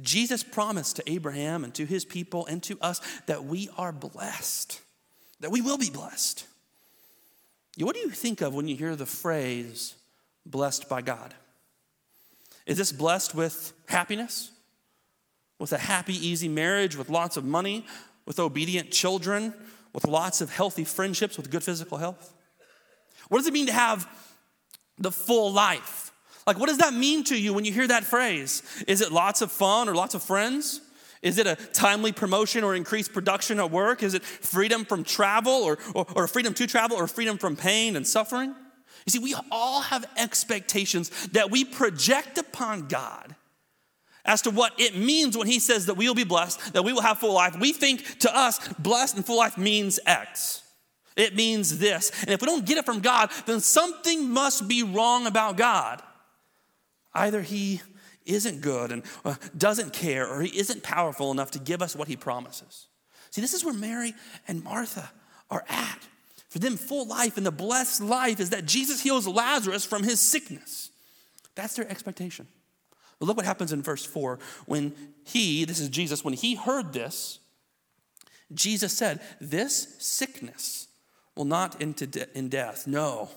Jesus 0.00 0.44
promised 0.44 0.94
to 0.96 1.10
Abraham 1.10 1.64
and 1.64 1.74
to 1.74 1.84
his 1.84 2.04
people 2.04 2.46
and 2.46 2.62
to 2.62 2.78
us 2.80 3.00
that 3.26 3.44
we 3.44 3.68
are 3.76 3.90
blessed, 3.90 4.80
that 5.40 5.50
we 5.50 5.60
will 5.60 5.76
be 5.76 5.90
blessed. 5.90 6.46
What 7.78 7.96
do 7.96 8.00
you 8.00 8.10
think 8.10 8.42
of 8.42 8.54
when 8.54 8.68
you 8.68 8.76
hear 8.76 8.94
the 8.94 9.06
phrase 9.06 9.96
blessed 10.46 10.88
by 10.88 11.02
God? 11.02 11.34
Is 12.64 12.78
this 12.78 12.92
blessed 12.92 13.34
with 13.34 13.72
happiness? 13.88 14.52
With 15.58 15.72
a 15.72 15.78
happy, 15.78 16.14
easy 16.14 16.48
marriage, 16.48 16.96
with 16.96 17.08
lots 17.08 17.36
of 17.36 17.44
money, 17.44 17.86
with 18.26 18.38
obedient 18.38 18.90
children, 18.90 19.54
with 19.92 20.06
lots 20.06 20.40
of 20.40 20.50
healthy 20.50 20.84
friendships, 20.84 21.36
with 21.36 21.50
good 21.50 21.62
physical 21.62 21.98
health? 21.98 22.34
What 23.28 23.38
does 23.38 23.46
it 23.46 23.52
mean 23.52 23.66
to 23.66 23.72
have 23.72 24.08
the 24.98 25.10
full 25.10 25.52
life? 25.52 26.12
Like, 26.46 26.58
what 26.58 26.68
does 26.68 26.78
that 26.78 26.94
mean 26.94 27.24
to 27.24 27.40
you 27.40 27.52
when 27.52 27.64
you 27.64 27.72
hear 27.72 27.88
that 27.88 28.04
phrase? 28.04 28.62
Is 28.86 29.00
it 29.00 29.10
lots 29.10 29.42
of 29.42 29.50
fun 29.50 29.88
or 29.88 29.94
lots 29.94 30.14
of 30.14 30.22
friends? 30.22 30.80
Is 31.22 31.38
it 31.38 31.46
a 31.46 31.56
timely 31.56 32.12
promotion 32.12 32.62
or 32.62 32.74
increased 32.74 33.12
production 33.12 33.58
at 33.58 33.70
work? 33.70 34.02
Is 34.02 34.14
it 34.14 34.22
freedom 34.22 34.84
from 34.84 35.02
travel 35.02 35.52
or, 35.52 35.78
or, 35.94 36.06
or 36.14 36.28
freedom 36.28 36.54
to 36.54 36.66
travel 36.66 36.96
or 36.96 37.08
freedom 37.08 37.36
from 37.36 37.56
pain 37.56 37.96
and 37.96 38.06
suffering? 38.06 38.54
You 39.06 39.10
see, 39.10 39.18
we 39.18 39.34
all 39.50 39.80
have 39.80 40.04
expectations 40.16 41.10
that 41.28 41.50
we 41.50 41.64
project 41.64 42.38
upon 42.38 42.88
God 42.88 43.34
as 44.26 44.42
to 44.42 44.50
what 44.50 44.78
it 44.78 44.96
means 44.96 45.36
when 45.36 45.46
he 45.46 45.58
says 45.58 45.86
that 45.86 45.94
we 45.94 46.06
will 46.06 46.14
be 46.14 46.24
blessed, 46.24 46.74
that 46.74 46.84
we 46.84 46.92
will 46.92 47.00
have 47.00 47.18
full 47.18 47.32
life. 47.32 47.58
We 47.58 47.72
think 47.72 48.18
to 48.20 48.36
us, 48.36 48.58
blessed 48.74 49.16
and 49.16 49.24
full 49.24 49.38
life 49.38 49.56
means 49.56 49.98
X. 50.04 50.62
It 51.16 51.34
means 51.34 51.78
this. 51.78 52.10
And 52.22 52.30
if 52.30 52.42
we 52.42 52.46
don't 52.46 52.66
get 52.66 52.76
it 52.76 52.84
from 52.84 53.00
God, 53.00 53.30
then 53.46 53.60
something 53.60 54.28
must 54.28 54.68
be 54.68 54.82
wrong 54.82 55.26
about 55.26 55.56
God. 55.56 56.02
Either 57.14 57.40
he 57.40 57.80
isn't 58.26 58.60
good 58.60 58.92
and 58.92 59.02
uh, 59.24 59.36
doesn't 59.56 59.92
care, 59.92 60.26
or 60.26 60.42
he 60.42 60.58
isn't 60.58 60.82
powerful 60.82 61.30
enough 61.30 61.52
to 61.52 61.58
give 61.58 61.80
us 61.80 61.96
what 61.96 62.08
he 62.08 62.16
promises. 62.16 62.88
See, 63.30 63.40
this 63.40 63.54
is 63.54 63.64
where 63.64 63.72
Mary 63.72 64.14
and 64.46 64.62
Martha 64.62 65.10
are 65.50 65.64
at. 65.68 66.06
For 66.48 66.58
them, 66.58 66.76
full 66.76 67.06
life 67.06 67.36
and 67.36 67.46
the 67.46 67.50
blessed 67.50 68.02
life 68.02 68.40
is 68.40 68.50
that 68.50 68.66
Jesus 68.66 69.00
heals 69.00 69.26
Lazarus 69.26 69.84
from 69.84 70.02
his 70.02 70.20
sickness. 70.20 70.90
That's 71.54 71.74
their 71.74 71.88
expectation. 71.88 72.46
But 73.18 73.26
look 73.26 73.36
what 73.36 73.46
happens 73.46 73.72
in 73.72 73.82
verse 73.82 74.04
4. 74.04 74.38
When 74.66 74.92
he, 75.24 75.64
this 75.64 75.80
is 75.80 75.88
Jesus, 75.88 76.24
when 76.24 76.34
he 76.34 76.54
heard 76.54 76.92
this, 76.92 77.38
Jesus 78.52 78.96
said, 78.96 79.20
This 79.40 79.96
sickness 79.98 80.88
will 81.34 81.44
not 81.44 81.80
end 81.80 82.00
in 82.34 82.48
death. 82.48 82.86
No, 82.86 83.30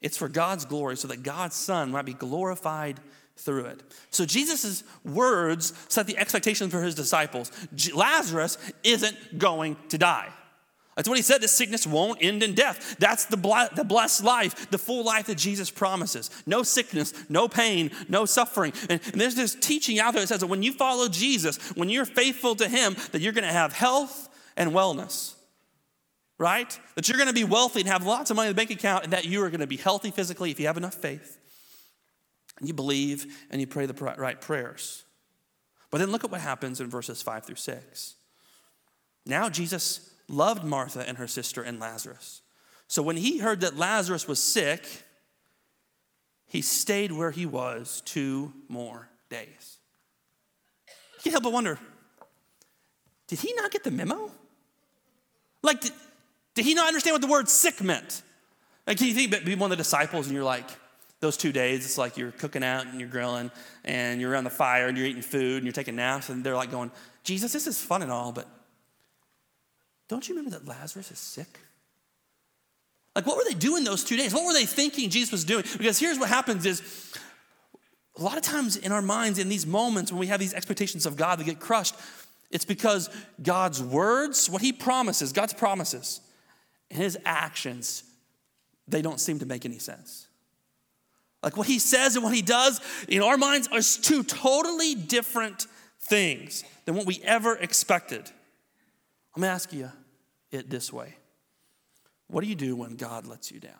it's 0.00 0.16
for 0.16 0.28
God's 0.28 0.64
glory, 0.64 0.96
so 0.96 1.08
that 1.08 1.22
God's 1.22 1.56
Son 1.56 1.90
might 1.90 2.06
be 2.06 2.14
glorified 2.14 3.00
through 3.36 3.66
it. 3.66 3.82
So 4.10 4.24
Jesus' 4.24 4.82
words 5.04 5.72
set 5.88 6.06
the 6.06 6.16
expectation 6.18 6.70
for 6.70 6.82
his 6.82 6.94
disciples. 6.94 7.50
Lazarus 7.94 8.58
isn't 8.82 9.38
going 9.38 9.76
to 9.90 9.98
die. 9.98 10.28
That's 10.98 11.08
what 11.08 11.16
he 11.16 11.22
said. 11.22 11.40
This 11.40 11.56
sickness 11.56 11.86
won't 11.86 12.18
end 12.20 12.42
in 12.42 12.54
death. 12.54 12.96
That's 12.98 13.26
the, 13.26 13.36
the 13.76 13.84
blessed 13.84 14.24
life, 14.24 14.68
the 14.72 14.78
full 14.78 15.04
life 15.04 15.26
that 15.26 15.38
Jesus 15.38 15.70
promises. 15.70 16.28
No 16.44 16.64
sickness, 16.64 17.14
no 17.28 17.46
pain, 17.46 17.92
no 18.08 18.24
suffering. 18.24 18.72
And, 18.90 19.00
and 19.12 19.20
there's 19.20 19.36
this 19.36 19.54
teaching 19.54 20.00
out 20.00 20.14
there 20.14 20.22
that 20.22 20.26
says 20.26 20.40
that 20.40 20.48
when 20.48 20.64
you 20.64 20.72
follow 20.72 21.06
Jesus, 21.06 21.56
when 21.76 21.88
you're 21.88 22.04
faithful 22.04 22.56
to 22.56 22.68
him, 22.68 22.96
that 23.12 23.20
you're 23.20 23.32
going 23.32 23.46
to 23.46 23.52
have 23.52 23.72
health 23.72 24.28
and 24.56 24.72
wellness. 24.72 25.36
Right? 26.36 26.76
That 26.96 27.08
you're 27.08 27.16
going 27.16 27.28
to 27.28 27.32
be 27.32 27.44
wealthy 27.44 27.78
and 27.78 27.88
have 27.88 28.04
lots 28.04 28.30
of 28.30 28.36
money 28.36 28.48
in 28.48 28.56
the 28.56 28.60
bank 28.60 28.72
account, 28.72 29.04
and 29.04 29.12
that 29.12 29.24
you 29.24 29.40
are 29.44 29.50
going 29.50 29.60
to 29.60 29.68
be 29.68 29.76
healthy 29.76 30.10
physically 30.10 30.50
if 30.50 30.58
you 30.58 30.66
have 30.66 30.76
enough 30.76 30.94
faith. 30.94 31.38
And 32.58 32.66
you 32.66 32.74
believe 32.74 33.46
and 33.52 33.60
you 33.60 33.68
pray 33.68 33.86
the 33.86 33.94
right 33.94 34.40
prayers. 34.40 35.04
But 35.92 35.98
then 35.98 36.10
look 36.10 36.24
at 36.24 36.32
what 36.32 36.40
happens 36.40 36.80
in 36.80 36.90
verses 36.90 37.22
five 37.22 37.46
through 37.46 37.54
six. 37.54 38.16
Now 39.24 39.48
Jesus 39.48 40.12
loved 40.28 40.64
Martha 40.64 41.06
and 41.06 41.18
her 41.18 41.26
sister 41.26 41.62
and 41.62 41.80
Lazarus. 41.80 42.42
So 42.86 43.02
when 43.02 43.16
he 43.16 43.38
heard 43.38 43.60
that 43.60 43.76
Lazarus 43.76 44.26
was 44.28 44.42
sick, 44.42 44.86
he 46.46 46.62
stayed 46.62 47.12
where 47.12 47.30
he 47.30 47.46
was 47.46 48.02
two 48.04 48.52
more 48.68 49.08
days. 49.28 49.78
You 51.16 51.22
can't 51.24 51.32
help 51.32 51.44
but 51.44 51.52
wonder 51.52 51.78
did 53.26 53.40
he 53.40 53.52
not 53.52 53.70
get 53.70 53.84
the 53.84 53.90
memo? 53.90 54.30
Like, 55.62 55.82
did, 55.82 55.92
did 56.54 56.64
he 56.64 56.72
not 56.72 56.88
understand 56.88 57.12
what 57.12 57.20
the 57.20 57.28
word 57.28 57.48
sick 57.48 57.82
meant? 57.82 58.22
Like, 58.86 58.96
can 58.96 59.06
you 59.06 59.12
think 59.12 59.44
be 59.44 59.54
one 59.54 59.70
of 59.70 59.76
the 59.76 59.82
disciples 59.82 60.26
and 60.26 60.34
you're 60.34 60.44
like, 60.44 60.66
those 61.20 61.36
two 61.36 61.52
days, 61.52 61.84
it's 61.84 61.98
like 61.98 62.16
you're 62.16 62.30
cooking 62.30 62.62
out 62.62 62.86
and 62.86 63.00
you're 63.00 63.08
grilling 63.08 63.50
and 63.84 64.20
you're 64.20 64.30
around 64.30 64.44
the 64.44 64.50
fire 64.50 64.86
and 64.86 64.96
you're 64.96 65.06
eating 65.06 65.20
food 65.20 65.56
and 65.56 65.64
you're 65.64 65.72
taking 65.72 65.96
naps 65.96 66.28
and 66.28 66.44
they're 66.44 66.56
like 66.56 66.70
going, 66.70 66.90
Jesus, 67.24 67.52
this 67.52 67.66
is 67.66 67.78
fun 67.82 68.02
and 68.02 68.10
all, 68.10 68.32
but 68.32 68.48
don't 70.08 70.28
you 70.28 70.34
remember 70.34 70.58
that 70.58 70.66
Lazarus 70.66 71.10
is 71.10 71.18
sick? 71.18 71.60
Like, 73.14 73.26
what 73.26 73.36
were 73.36 73.44
they 73.44 73.54
doing 73.54 73.84
those 73.84 74.04
two 74.04 74.16
days? 74.16 74.32
What 74.32 74.44
were 74.44 74.52
they 74.52 74.64
thinking 74.64 75.10
Jesus 75.10 75.32
was 75.32 75.44
doing? 75.44 75.64
Because 75.76 75.98
here's 75.98 76.18
what 76.18 76.28
happens 76.28 76.64
is 76.64 76.82
a 78.16 78.22
lot 78.22 78.36
of 78.36 78.42
times 78.42 78.76
in 78.76 78.92
our 78.92 79.02
minds, 79.02 79.38
in 79.38 79.48
these 79.48 79.66
moments 79.66 80.10
when 80.10 80.18
we 80.18 80.28
have 80.28 80.40
these 80.40 80.54
expectations 80.54 81.06
of 81.06 81.16
God 81.16 81.38
that 81.38 81.44
get 81.44 81.60
crushed, 81.60 81.94
it's 82.50 82.64
because 82.64 83.10
God's 83.42 83.82
words, 83.82 84.48
what 84.48 84.62
he 84.62 84.72
promises, 84.72 85.32
God's 85.32 85.52
promises, 85.52 86.20
and 86.90 87.02
his 87.02 87.18
actions, 87.24 88.02
they 88.86 89.02
don't 89.02 89.20
seem 89.20 89.38
to 89.40 89.46
make 89.46 89.64
any 89.64 89.78
sense. 89.78 90.28
Like 91.42 91.56
what 91.56 91.66
he 91.66 91.78
says 91.78 92.16
and 92.16 92.24
what 92.24 92.34
he 92.34 92.42
does 92.42 92.80
in 93.08 93.22
our 93.22 93.36
minds 93.36 93.68
are 93.68 93.80
two 93.80 94.24
totally 94.24 94.94
different 94.94 95.66
things 96.00 96.64
than 96.84 96.94
what 96.94 97.06
we 97.06 97.20
ever 97.22 97.56
expected. 97.56 98.30
Going 99.38 99.50
to 99.50 99.54
ask 99.54 99.72
you 99.72 99.88
it 100.50 100.68
this 100.68 100.92
way 100.92 101.14
What 102.26 102.42
do 102.42 102.48
you 102.48 102.56
do 102.56 102.74
when 102.74 102.96
God 102.96 103.24
lets 103.24 103.52
you 103.52 103.60
down? 103.60 103.72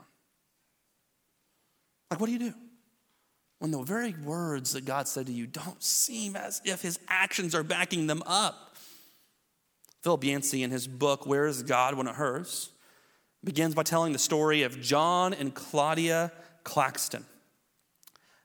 Like, 2.10 2.20
what 2.20 2.26
do 2.26 2.32
you 2.32 2.38
do? 2.38 2.54
When 3.58 3.72
the 3.72 3.82
very 3.82 4.14
words 4.24 4.74
that 4.74 4.84
God 4.84 5.08
said 5.08 5.26
to 5.26 5.32
you 5.32 5.48
don't 5.48 5.82
seem 5.82 6.36
as 6.36 6.62
if 6.64 6.80
his 6.80 7.00
actions 7.08 7.56
are 7.56 7.64
backing 7.64 8.06
them 8.06 8.22
up. 8.24 8.76
Philip 10.02 10.22
Yancey, 10.22 10.62
in 10.62 10.70
his 10.70 10.86
book, 10.86 11.26
Where 11.26 11.46
is 11.46 11.64
God 11.64 11.94
When 11.94 12.06
It 12.06 12.14
Hurts, 12.14 12.70
begins 13.42 13.74
by 13.74 13.82
telling 13.82 14.12
the 14.12 14.18
story 14.20 14.62
of 14.62 14.80
John 14.80 15.34
and 15.34 15.52
Claudia 15.52 16.30
Claxton. 16.62 17.26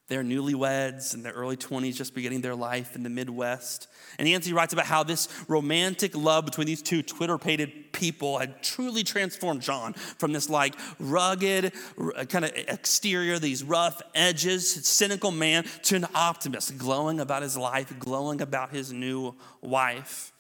They're 0.10 0.24
newlyweds 0.24 1.14
in 1.14 1.24
their 1.24 1.32
early 1.32 1.56
20s, 1.56 1.96
just 1.96 2.14
beginning 2.14 2.42
their 2.42 2.56
life 2.56 2.96
in 2.96 3.04
the 3.04 3.10
Midwest. 3.10 3.88
And 4.20 4.28
Yancey 4.28 4.52
writes 4.52 4.74
about 4.74 4.86
how 4.86 5.04
this 5.04 5.30
romantic 5.48 6.16
love 6.16 6.44
between 6.44 6.68
these 6.68 6.82
two 6.82 7.02
Twitter 7.02 7.38
pated 7.38 7.94
people 7.94 8.38
had 8.38 8.62
truly 8.62 9.04
transformed 9.06 9.62
John 9.62 9.94
from 9.94 10.34
this 10.34 10.50
like 10.50 10.76
rugged 11.00 11.72
uh, 11.98 12.26
kind 12.26 12.44
of 12.44 12.52
exterior, 12.54 13.40
these 13.40 13.64
rough 13.64 14.02
edges, 14.14 14.70
cynical 14.86 15.32
man, 15.32 15.64
to 15.84 15.96
an 15.96 16.08
optimist, 16.14 16.78
glowing 16.78 17.22
about 17.22 17.42
his 17.42 17.56
life, 17.56 17.98
glowing 17.98 18.42
about 18.42 18.72
his 18.72 18.92
new 18.92 19.36
wife. 19.62 20.34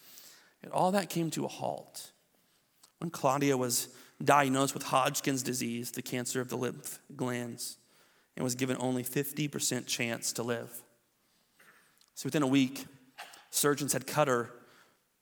And 0.61 0.73
all 0.73 0.91
that 0.91 1.09
came 1.09 1.29
to 1.31 1.45
a 1.45 1.49
halt 1.49 2.11
when 2.99 3.11
Claudia 3.11 3.55
was 3.55 3.87
diagnosed 4.21 4.73
with 4.73 4.83
Hodgkin's 4.83 5.41
disease, 5.41 5.91
the 5.91 6.01
cancer 6.01 6.41
of 6.41 6.49
the 6.49 6.57
lymph 6.57 6.99
glands 7.15 7.77
and 8.35 8.43
was 8.43 8.55
given 8.55 8.77
only 8.79 9.03
50% 9.03 9.85
chance 9.87 10.33
to 10.33 10.43
live. 10.43 10.81
So 12.15 12.27
within 12.27 12.43
a 12.43 12.47
week, 12.47 12.85
surgeons 13.49 13.93
had 13.93 14.07
cut 14.07 14.27
her 14.27 14.49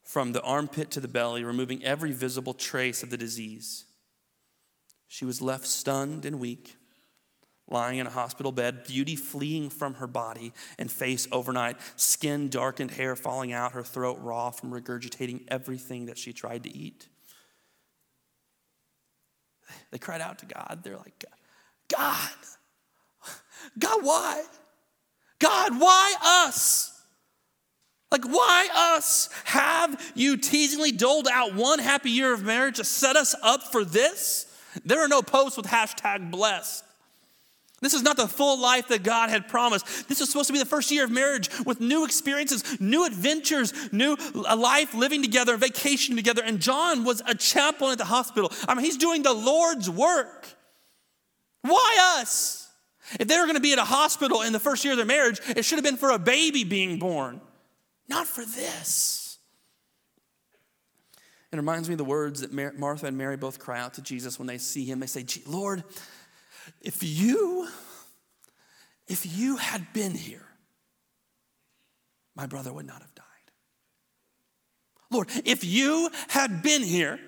from 0.03 0.33
the 0.33 0.41
armpit 0.41 0.91
to 0.91 0.99
the 0.99 1.07
belly, 1.07 1.43
removing 1.43 1.83
every 1.83 2.11
visible 2.11 2.53
trace 2.53 3.03
of 3.03 3.09
the 3.09 3.17
disease. 3.17 3.85
She 5.07 5.25
was 5.25 5.41
left 5.41 5.67
stunned 5.67 6.25
and 6.25 6.39
weak, 6.39 6.75
lying 7.69 7.99
in 7.99 8.07
a 8.07 8.11
hospital 8.11 8.51
bed, 8.51 8.85
beauty 8.85 9.15
fleeing 9.15 9.69
from 9.69 9.95
her 9.95 10.07
body 10.07 10.53
and 10.77 10.91
face 10.91 11.27
overnight, 11.31 11.77
skin 11.95 12.49
darkened, 12.49 12.91
hair 12.91 13.15
falling 13.15 13.53
out, 13.53 13.71
her 13.71 13.83
throat 13.83 14.17
raw 14.21 14.51
from 14.51 14.71
regurgitating 14.71 15.45
everything 15.47 16.07
that 16.07 16.17
she 16.17 16.33
tried 16.33 16.63
to 16.63 16.75
eat. 16.75 17.07
They 19.91 19.97
cried 19.97 20.21
out 20.21 20.39
to 20.39 20.45
God. 20.45 20.79
They're 20.83 20.97
like, 20.97 21.23
God, 21.87 22.29
God, 23.77 24.03
why? 24.03 24.43
God, 25.39 25.79
why 25.79 26.13
us? 26.47 26.87
Like, 28.11 28.25
why 28.25 28.67
us? 28.97 29.29
Have 29.45 30.11
you 30.15 30.37
teasingly 30.37 30.91
doled 30.91 31.27
out 31.31 31.55
one 31.55 31.79
happy 31.79 32.11
year 32.11 32.33
of 32.33 32.43
marriage 32.43 32.77
to 32.77 32.83
set 32.83 33.15
us 33.15 33.35
up 33.41 33.71
for 33.71 33.85
this? 33.85 34.45
There 34.85 35.03
are 35.03 35.07
no 35.07 35.21
posts 35.21 35.57
with 35.57 35.65
hashtag 35.65 36.29
blessed. 36.29 36.83
This 37.81 37.95
is 37.95 38.03
not 38.03 38.15
the 38.15 38.27
full 38.27 38.59
life 38.59 38.89
that 38.89 39.01
God 39.01 39.31
had 39.31 39.47
promised. 39.47 40.07
This 40.07 40.21
is 40.21 40.29
supposed 40.29 40.47
to 40.47 40.53
be 40.53 40.59
the 40.59 40.65
first 40.65 40.91
year 40.91 41.03
of 41.03 41.09
marriage 41.09 41.49
with 41.65 41.79
new 41.79 42.05
experiences, 42.05 42.79
new 42.79 43.05
adventures, 43.05 43.73
new 43.91 44.15
life 44.35 44.93
living 44.93 45.23
together, 45.23 45.57
vacation 45.57 46.15
together. 46.15 46.43
And 46.45 46.59
John 46.59 47.03
was 47.03 47.23
a 47.25 47.33
chaplain 47.33 47.93
at 47.93 47.97
the 47.97 48.05
hospital. 48.05 48.51
I 48.67 48.75
mean, 48.75 48.85
he's 48.85 48.97
doing 48.97 49.23
the 49.23 49.33
Lord's 49.33 49.89
work. 49.89 50.47
Why 51.63 52.19
us? 52.19 52.60
If 53.19 53.27
they 53.27 53.37
were 53.37 53.43
going 53.43 53.55
to 53.55 53.61
be 53.61 53.73
at 53.73 53.79
a 53.79 53.83
hospital 53.83 54.41
in 54.41 54.53
the 54.53 54.59
first 54.59 54.83
year 54.83 54.93
of 54.93 54.97
their 54.97 55.05
marriage, 55.05 55.41
it 55.49 55.65
should 55.65 55.77
have 55.77 55.83
been 55.83 55.97
for 55.97 56.11
a 56.11 56.19
baby 56.19 56.63
being 56.63 56.99
born, 56.99 57.41
not 58.07 58.27
for 58.27 58.45
this. 58.45 59.37
It 61.51 61.57
reminds 61.57 61.89
me 61.89 61.95
of 61.95 61.97
the 61.97 62.05
words 62.05 62.41
that 62.41 62.53
Martha 62.77 63.07
and 63.07 63.17
Mary 63.17 63.35
both 63.35 63.59
cry 63.59 63.79
out 63.79 63.95
to 63.95 64.01
Jesus 64.01 64.39
when 64.39 64.47
they 64.47 64.57
see 64.57 64.85
him. 64.85 65.01
They 65.01 65.07
say, 65.07 65.25
Lord, 65.45 65.83
if 66.79 67.03
you, 67.03 67.67
if 69.07 69.37
you 69.37 69.57
had 69.57 69.91
been 69.91 70.15
here, 70.15 70.45
my 72.35 72.45
brother 72.45 72.71
would 72.71 72.87
not 72.87 73.01
have 73.01 73.13
died. 73.13 73.25
Lord, 75.09 75.27
if 75.43 75.65
you 75.65 76.09
had 76.29 76.63
been 76.63 76.83
here, 76.83 77.19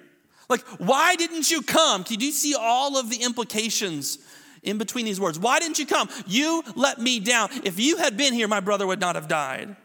like, 0.48 0.62
why 0.78 1.16
didn't 1.18 1.52
you 1.52 1.62
come? 1.62 2.04
Did 2.04 2.22
you 2.22 2.32
see 2.32 2.56
all 2.56 2.98
of 2.98 3.10
the 3.10 3.24
implications 3.24 4.20
in 4.64 4.78
between 4.78 5.06
these 5.06 5.20
words. 5.20 5.38
Why 5.38 5.60
didn't 5.60 5.78
you 5.78 5.86
come? 5.86 6.10
You 6.26 6.64
let 6.76 7.00
me 7.00 7.20
down. 7.20 7.50
If 7.64 7.80
you 7.80 7.98
had 7.98 8.18
been 8.18 8.34
here, 8.34 8.48
my 8.48 8.62
brother 8.62 8.88
would 8.88 9.00
not 9.00 9.16
have 9.16 9.28
died. 9.28 9.76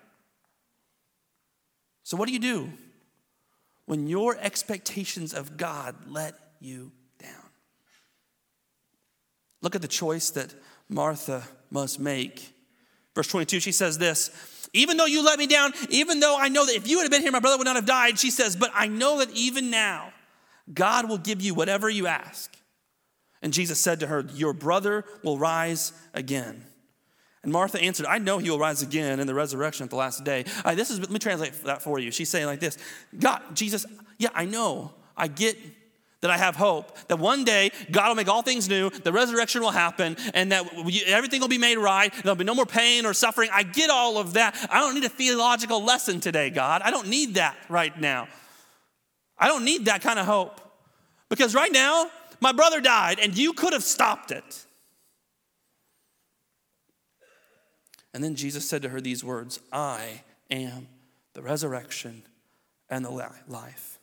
So, 2.04 2.16
what 2.16 2.26
do 2.26 2.32
you 2.32 2.38
do 2.38 2.70
when 3.84 4.06
your 4.06 4.36
expectations 4.40 5.34
of 5.34 5.56
God 5.56 5.94
let 6.06 6.34
you 6.60 6.92
down? 7.18 7.50
Look 9.60 9.74
at 9.74 9.82
the 9.82 9.88
choice 9.88 10.30
that 10.30 10.54
Martha 10.88 11.42
must 11.70 12.00
make. 12.00 12.54
Verse 13.14 13.28
22, 13.28 13.60
she 13.60 13.72
says 13.72 13.98
this 13.98 14.30
Even 14.72 14.96
though 14.96 15.06
you 15.06 15.24
let 15.24 15.38
me 15.38 15.46
down, 15.46 15.72
even 15.90 16.20
though 16.20 16.38
I 16.38 16.48
know 16.48 16.64
that 16.64 16.76
if 16.76 16.88
you 16.88 17.00
had 17.00 17.10
been 17.10 17.22
here, 17.22 17.32
my 17.32 17.40
brother 17.40 17.58
would 17.58 17.66
not 17.66 17.76
have 17.76 17.86
died, 17.86 18.18
she 18.18 18.30
says, 18.30 18.56
But 18.56 18.70
I 18.74 18.86
know 18.86 19.18
that 19.18 19.30
even 19.32 19.70
now, 19.70 20.12
God 20.72 21.08
will 21.08 21.18
give 21.18 21.42
you 21.42 21.52
whatever 21.52 21.90
you 21.90 22.06
ask. 22.06 22.57
And 23.42 23.52
Jesus 23.52 23.78
said 23.80 24.00
to 24.00 24.06
her, 24.06 24.24
Your 24.34 24.52
brother 24.52 25.04
will 25.22 25.38
rise 25.38 25.92
again. 26.14 26.64
And 27.42 27.52
Martha 27.52 27.80
answered, 27.80 28.06
I 28.06 28.18
know 28.18 28.38
he 28.38 28.50
will 28.50 28.58
rise 28.58 28.82
again 28.82 29.20
in 29.20 29.26
the 29.26 29.34
resurrection 29.34 29.84
at 29.84 29.90
the 29.90 29.96
last 29.96 30.24
day. 30.24 30.44
Right, 30.64 30.76
this 30.76 30.90
is, 30.90 30.98
let 30.98 31.10
me 31.10 31.18
translate 31.18 31.52
that 31.64 31.82
for 31.82 31.98
you. 31.98 32.10
She's 32.10 32.28
saying 32.28 32.46
like 32.46 32.60
this 32.60 32.76
God, 33.18 33.40
Jesus, 33.54 33.86
yeah, 34.18 34.30
I 34.34 34.44
know. 34.44 34.92
I 35.16 35.26
get 35.26 35.56
that 36.20 36.30
I 36.30 36.36
have 36.36 36.56
hope 36.56 36.96
that 37.08 37.18
one 37.18 37.44
day 37.44 37.70
God 37.90 38.08
will 38.08 38.16
make 38.16 38.28
all 38.28 38.42
things 38.42 38.68
new, 38.68 38.90
the 38.90 39.12
resurrection 39.12 39.60
will 39.60 39.70
happen, 39.70 40.16
and 40.34 40.50
that 40.50 40.66
everything 41.06 41.40
will 41.40 41.48
be 41.48 41.58
made 41.58 41.78
right. 41.78 42.12
There'll 42.22 42.34
be 42.34 42.44
no 42.44 42.54
more 42.54 42.66
pain 42.66 43.06
or 43.06 43.14
suffering. 43.14 43.50
I 43.52 43.62
get 43.62 43.88
all 43.88 44.18
of 44.18 44.34
that. 44.34 44.56
I 44.70 44.80
don't 44.80 44.94
need 44.94 45.04
a 45.04 45.08
theological 45.08 45.84
lesson 45.84 46.20
today, 46.20 46.50
God. 46.50 46.82
I 46.82 46.90
don't 46.90 47.08
need 47.08 47.34
that 47.34 47.56
right 47.68 47.98
now. 48.00 48.26
I 49.38 49.46
don't 49.46 49.64
need 49.64 49.84
that 49.84 50.02
kind 50.02 50.18
of 50.18 50.26
hope. 50.26 50.60
Because 51.28 51.54
right 51.54 51.70
now, 51.70 52.10
my 52.40 52.52
brother 52.52 52.80
died, 52.80 53.18
and 53.18 53.36
you 53.36 53.52
could 53.52 53.72
have 53.72 53.82
stopped 53.82 54.30
it. 54.30 54.64
And 58.14 58.24
then 58.24 58.34
Jesus 58.34 58.68
said 58.68 58.82
to 58.82 58.88
her 58.88 59.00
these 59.00 59.22
words 59.22 59.60
I 59.72 60.22
am 60.50 60.88
the 61.34 61.42
resurrection 61.42 62.22
and 62.90 63.04
the 63.04 63.10
life. 63.10 63.98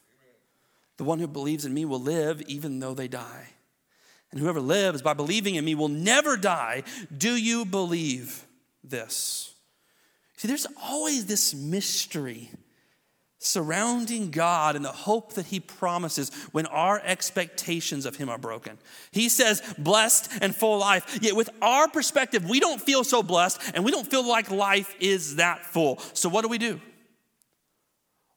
The 0.98 1.04
one 1.04 1.20
who 1.20 1.28
believes 1.28 1.66
in 1.66 1.74
me 1.74 1.84
will 1.84 2.00
live 2.00 2.42
even 2.44 2.80
though 2.80 2.94
they 2.94 3.08
die. 3.08 3.50
And 4.32 4.40
whoever 4.40 4.62
lives 4.62 5.02
by 5.02 5.14
believing 5.14 5.56
in 5.56 5.66
me 5.66 5.76
will 5.76 5.90
never 5.90 6.38
die. 6.38 6.84
Do 7.16 7.36
you 7.36 7.66
believe 7.66 8.46
this? 8.84 9.54
See, 10.38 10.48
there's 10.48 10.68
always 10.82 11.26
this 11.26 11.54
mystery 11.54 12.50
surrounding 13.46 14.32
God 14.32 14.76
and 14.76 14.84
the 14.84 14.92
hope 14.92 15.34
that 15.34 15.46
He 15.46 15.60
promises 15.60 16.32
when 16.52 16.66
our 16.66 17.00
expectations 17.04 18.06
of 18.06 18.16
Him 18.16 18.30
are 18.30 18.38
broken. 18.38 18.78
He 19.12 19.30
says, 19.30 19.62
blessed 19.78 20.32
and 20.42 20.56
full 20.56 20.80
life. 20.80 21.20
Yet, 21.22 21.36
with 21.36 21.50
our 21.62 21.88
perspective, 21.88 22.50
we 22.50 22.60
don't 22.60 22.82
feel 22.82 23.04
so 23.04 23.22
blessed 23.22 23.62
and 23.74 23.86
we 23.86 23.92
don't 23.92 24.10
feel 24.10 24.28
like 24.28 24.50
life 24.50 24.96
is 25.00 25.36
that 25.36 25.66
full. 25.66 26.00
So, 26.14 26.28
what 26.30 26.42
do 26.42 26.48
we 26.48 26.58
do? 26.58 26.82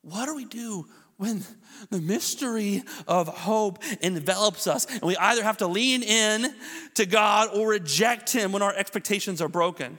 What 0.03 0.27
do 0.27 0.37
we 0.37 0.45
do 0.45 0.87
when 1.17 1.43
the 1.91 2.01
mystery 2.01 2.83
of 3.07 3.29
hope 3.29 3.83
envelops 4.01 4.67
us 4.67 4.87
and 4.87 5.03
we 5.03 5.17
either 5.17 5.43
have 5.43 5.59
to 5.59 5.67
lean 5.67 6.03
in 6.03 6.55
to 6.95 7.07
God 7.07 7.49
or 7.55 7.69
reject 7.69 8.33
Him 8.33 8.53
when 8.53 8.63
our 8.63 8.75
expectations 8.75 9.41
are 9.41 9.49
broken? 9.49 9.99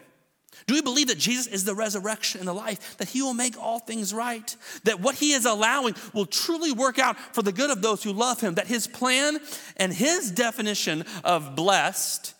Do 0.67 0.73
we 0.73 0.81
believe 0.81 1.07
that 1.07 1.17
Jesus 1.17 1.47
is 1.47 1.65
the 1.65 1.75
resurrection 1.75 2.39
and 2.39 2.47
the 2.47 2.53
life, 2.53 2.97
that 2.97 3.09
He 3.09 3.21
will 3.21 3.33
make 3.33 3.57
all 3.57 3.79
things 3.79 4.13
right, 4.13 4.55
that 4.83 4.99
what 4.99 5.15
He 5.15 5.33
is 5.33 5.45
allowing 5.45 5.95
will 6.13 6.25
truly 6.25 6.71
work 6.71 6.99
out 6.99 7.17
for 7.33 7.41
the 7.41 7.51
good 7.51 7.69
of 7.69 7.81
those 7.81 8.03
who 8.03 8.13
love 8.13 8.39
Him, 8.41 8.55
that 8.55 8.67
His 8.67 8.87
plan 8.87 9.39
and 9.77 9.93
His 9.93 10.31
definition 10.31 11.03
of 11.23 11.55
blessed 11.55 12.33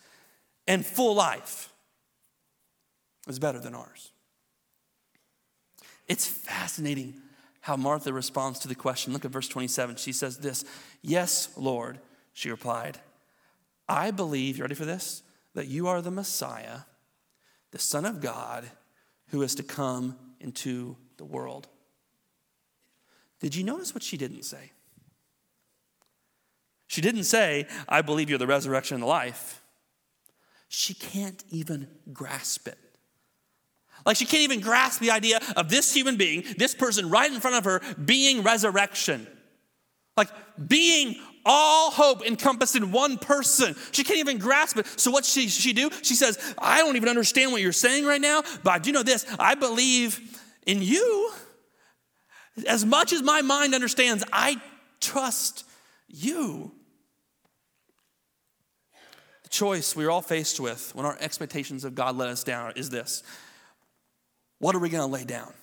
and 0.68 0.86
full 0.86 1.16
life 1.16 1.72
is 3.28 3.40
better 3.40 3.60
than 3.60 3.76
ours? 3.76 4.12
It's 6.08 6.26
fascinating 6.26 7.22
how 7.62 7.76
Martha 7.76 8.12
responds 8.12 8.60
to 8.60 8.68
the 8.68 8.76
question. 8.76 9.14
Look 9.14 9.26
at 9.26 9.32
verse 9.32 9.48
27. 9.48 9.98
She 9.98 10.12
says 10.12 10.40
this 10.40 10.66
Yes, 11.02 11.50
Lord, 11.56 12.00
she 12.34 12.50
replied. 12.50 13.00
I 13.88 14.12
believe, 14.12 14.58
you 14.58 14.64
ready 14.64 14.76
for 14.76 14.86
this? 14.86 15.24
That 15.56 15.68
you 15.68 15.88
are 15.88 16.02
the 16.02 16.12
Messiah, 16.12 16.82
the 17.72 17.80
Son 17.80 18.06
of 18.06 18.22
God, 18.22 18.70
who 19.28 19.42
is 19.42 19.56
to 19.56 19.64
come 19.64 20.16
into 20.40 20.98
the 21.18 21.26
world. 21.26 21.68
Did 23.40 23.56
you 23.56 23.64
notice 23.64 23.94
what 23.94 24.04
she 24.04 24.18
didn't 24.18 24.44
say? 24.44 24.72
She 26.88 27.02
didn't 27.02 27.26
say, 27.26 27.68
I 27.88 28.02
believe 28.02 28.30
you're 28.30 28.40
the 28.40 28.48
resurrection 28.48 28.96
and 28.96 29.04
the 29.04 29.08
life. 29.08 29.62
She 30.68 30.94
can't 30.94 31.44
even 31.52 31.88
grasp 32.12 32.68
it. 32.68 32.78
Like 34.06 34.18
she 34.18 34.26
can't 34.26 34.44
even 34.44 34.60
grasp 34.60 35.00
the 35.00 35.12
idea 35.12 35.40
of 35.56 35.70
this 35.70 35.94
human 35.94 36.16
being, 36.16 36.44
this 36.58 36.74
person 36.74 37.10
right 37.10 37.32
in 37.32 37.40
front 37.40 37.58
of 37.58 37.66
her, 37.66 37.82
being 38.04 38.44
resurrection. 38.44 39.28
Like 40.18 40.30
being 40.68 41.16
all 41.46 41.92
hope 41.92 42.26
encompassed 42.26 42.76
in 42.76 42.92
one 42.92 43.18
person. 43.18 43.76
She 43.92 44.04
can't 44.04 44.20
even 44.20 44.38
grasp 44.38 44.78
it. 44.78 44.88
So 45.00 45.12
what 45.12 45.26
she 45.26 45.48
she 45.48 45.74
do? 45.74 45.90
She 46.02 46.16
says, 46.16 46.38
"I 46.58 46.80
don't 46.80 46.96
even 46.96 47.10
understand 47.10 47.52
what 47.52 47.62
you're 47.62 47.72
saying 47.72 48.06
right 48.06 48.22
now, 48.22 48.44
but 48.64 48.72
I 48.72 48.80
do 48.80 48.92
know 48.92 49.04
this. 49.04 49.26
I 49.40 49.56
believe 49.56 50.20
in 50.66 50.82
you. 50.82 51.32
As 52.68 52.86
much 52.86 53.14
as 53.14 53.22
my 53.22 53.42
mind 53.42 53.74
understands, 53.74 54.24
I 54.32 54.62
trust 55.00 55.66
you." 56.08 56.72
The 59.44 59.50
choice 59.50 59.96
we're 59.96 60.12
all 60.12 60.22
faced 60.22 60.60
with 60.60 60.94
when 60.94 61.06
our 61.06 61.18
expectations 61.20 61.84
of 61.84 61.96
God 61.96 62.16
let 62.16 62.30
us 62.30 62.44
down 62.44 62.74
is 62.76 62.90
this. 62.90 63.24
What 64.60 64.76
are 64.76 64.80
we 64.80 64.90
going 64.90 65.02
to 65.02 65.12
lay 65.12 65.24
down? 65.24 65.54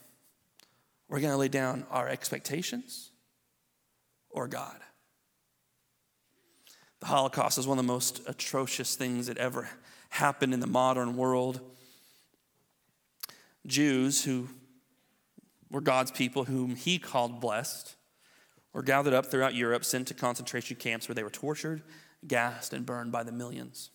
We're 1.09 1.21
going 1.21 1.33
to 1.33 1.37
lay 1.37 1.49
down 1.49 1.87
our 1.91 2.09
expectations 2.09 3.11
or 4.31 4.49
God. 4.49 4.77
The 7.01 7.07
Holocaust 7.07 7.59
is 7.59 7.67
one 7.67 7.79
of 7.79 7.85
the 7.85 7.93
most 7.93 8.21
atrocious 8.27 8.97
things 8.97 9.27
that 9.27 9.39
ever 9.39 9.69
happened 10.11 10.55
in 10.55 10.61
the 10.61 10.67
modern 10.67 11.17
world. 11.17 11.61
Jews 13.67 14.25
who 14.25 14.49
were 15.71 15.81
God's 15.81 16.11
people, 16.11 16.45
whom 16.45 16.77
he 16.77 16.99
called 16.99 17.41
blessed, 17.41 17.97
were 18.73 18.83
gathered 18.83 19.15
up 19.15 19.27
throughout 19.27 19.55
Europe, 19.55 19.85
sent 19.85 20.09
to 20.09 20.15
concentration 20.15 20.77
camps 20.77 21.09
where 21.09 21.15
they 21.15 21.23
were 21.23 21.31
tortured, 21.31 21.83
gassed, 22.27 22.73
and 22.73 22.87
burned 22.87 23.13
by 23.13 23.23
the 23.23 23.33
millions. 23.33 23.91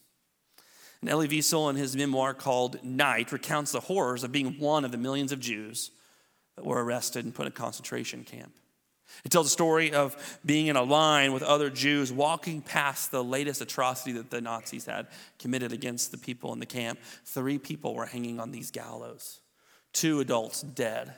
And 1.02 1.10
Elie 1.10 1.28
Wiesel, 1.28 1.70
in 1.70 1.76
his 1.76 1.96
memoir 1.96 2.34
called 2.34 2.84
Night, 2.84 3.32
recounts 3.32 3.72
the 3.72 3.80
horrors 3.80 4.24
of 4.24 4.32
being 4.32 4.60
one 4.60 4.86
of 4.86 4.92
the 4.92 4.98
millions 4.98 5.32
of 5.32 5.40
Jews 5.40 5.92
that 6.56 6.66
were 6.66 6.84
arrested 6.84 7.26
and 7.26 7.34
put 7.34 7.48
in 7.48 7.52
a 7.52 7.56
concentration 7.56 8.24
camp. 8.24 8.54
It 9.24 9.32
tells 9.32 9.47
a 9.47 9.52
story 9.52 9.93
of 9.93 10.39
being 10.45 10.67
in 10.67 10.76
a 10.76 10.84
line 10.84 11.34
with 11.34 11.43
other 11.43 11.69
Jews 11.69 12.12
walking 12.12 12.62
past 12.62 13.12
the 13.12 13.24
latest 13.24 13.62
atrocity 13.62 14.13
that 14.13 14.30
the 14.30 14.41
Nazis 14.41 14.86
had 14.86 15.08
committed 15.39 15.71
against 15.71 16.12
the 16.12 16.17
people 16.17 16.54
in 16.54 16.60
the 16.60 16.65
camp. 16.65 17.00
Three 17.26 17.58
people 17.58 17.93
were 17.93 18.06
hanging 18.06 18.39
on 18.39 18.52
these 18.52 18.71
gallows, 18.71 19.41
two 19.93 20.19
adults 20.19 20.62
dead. 20.62 21.13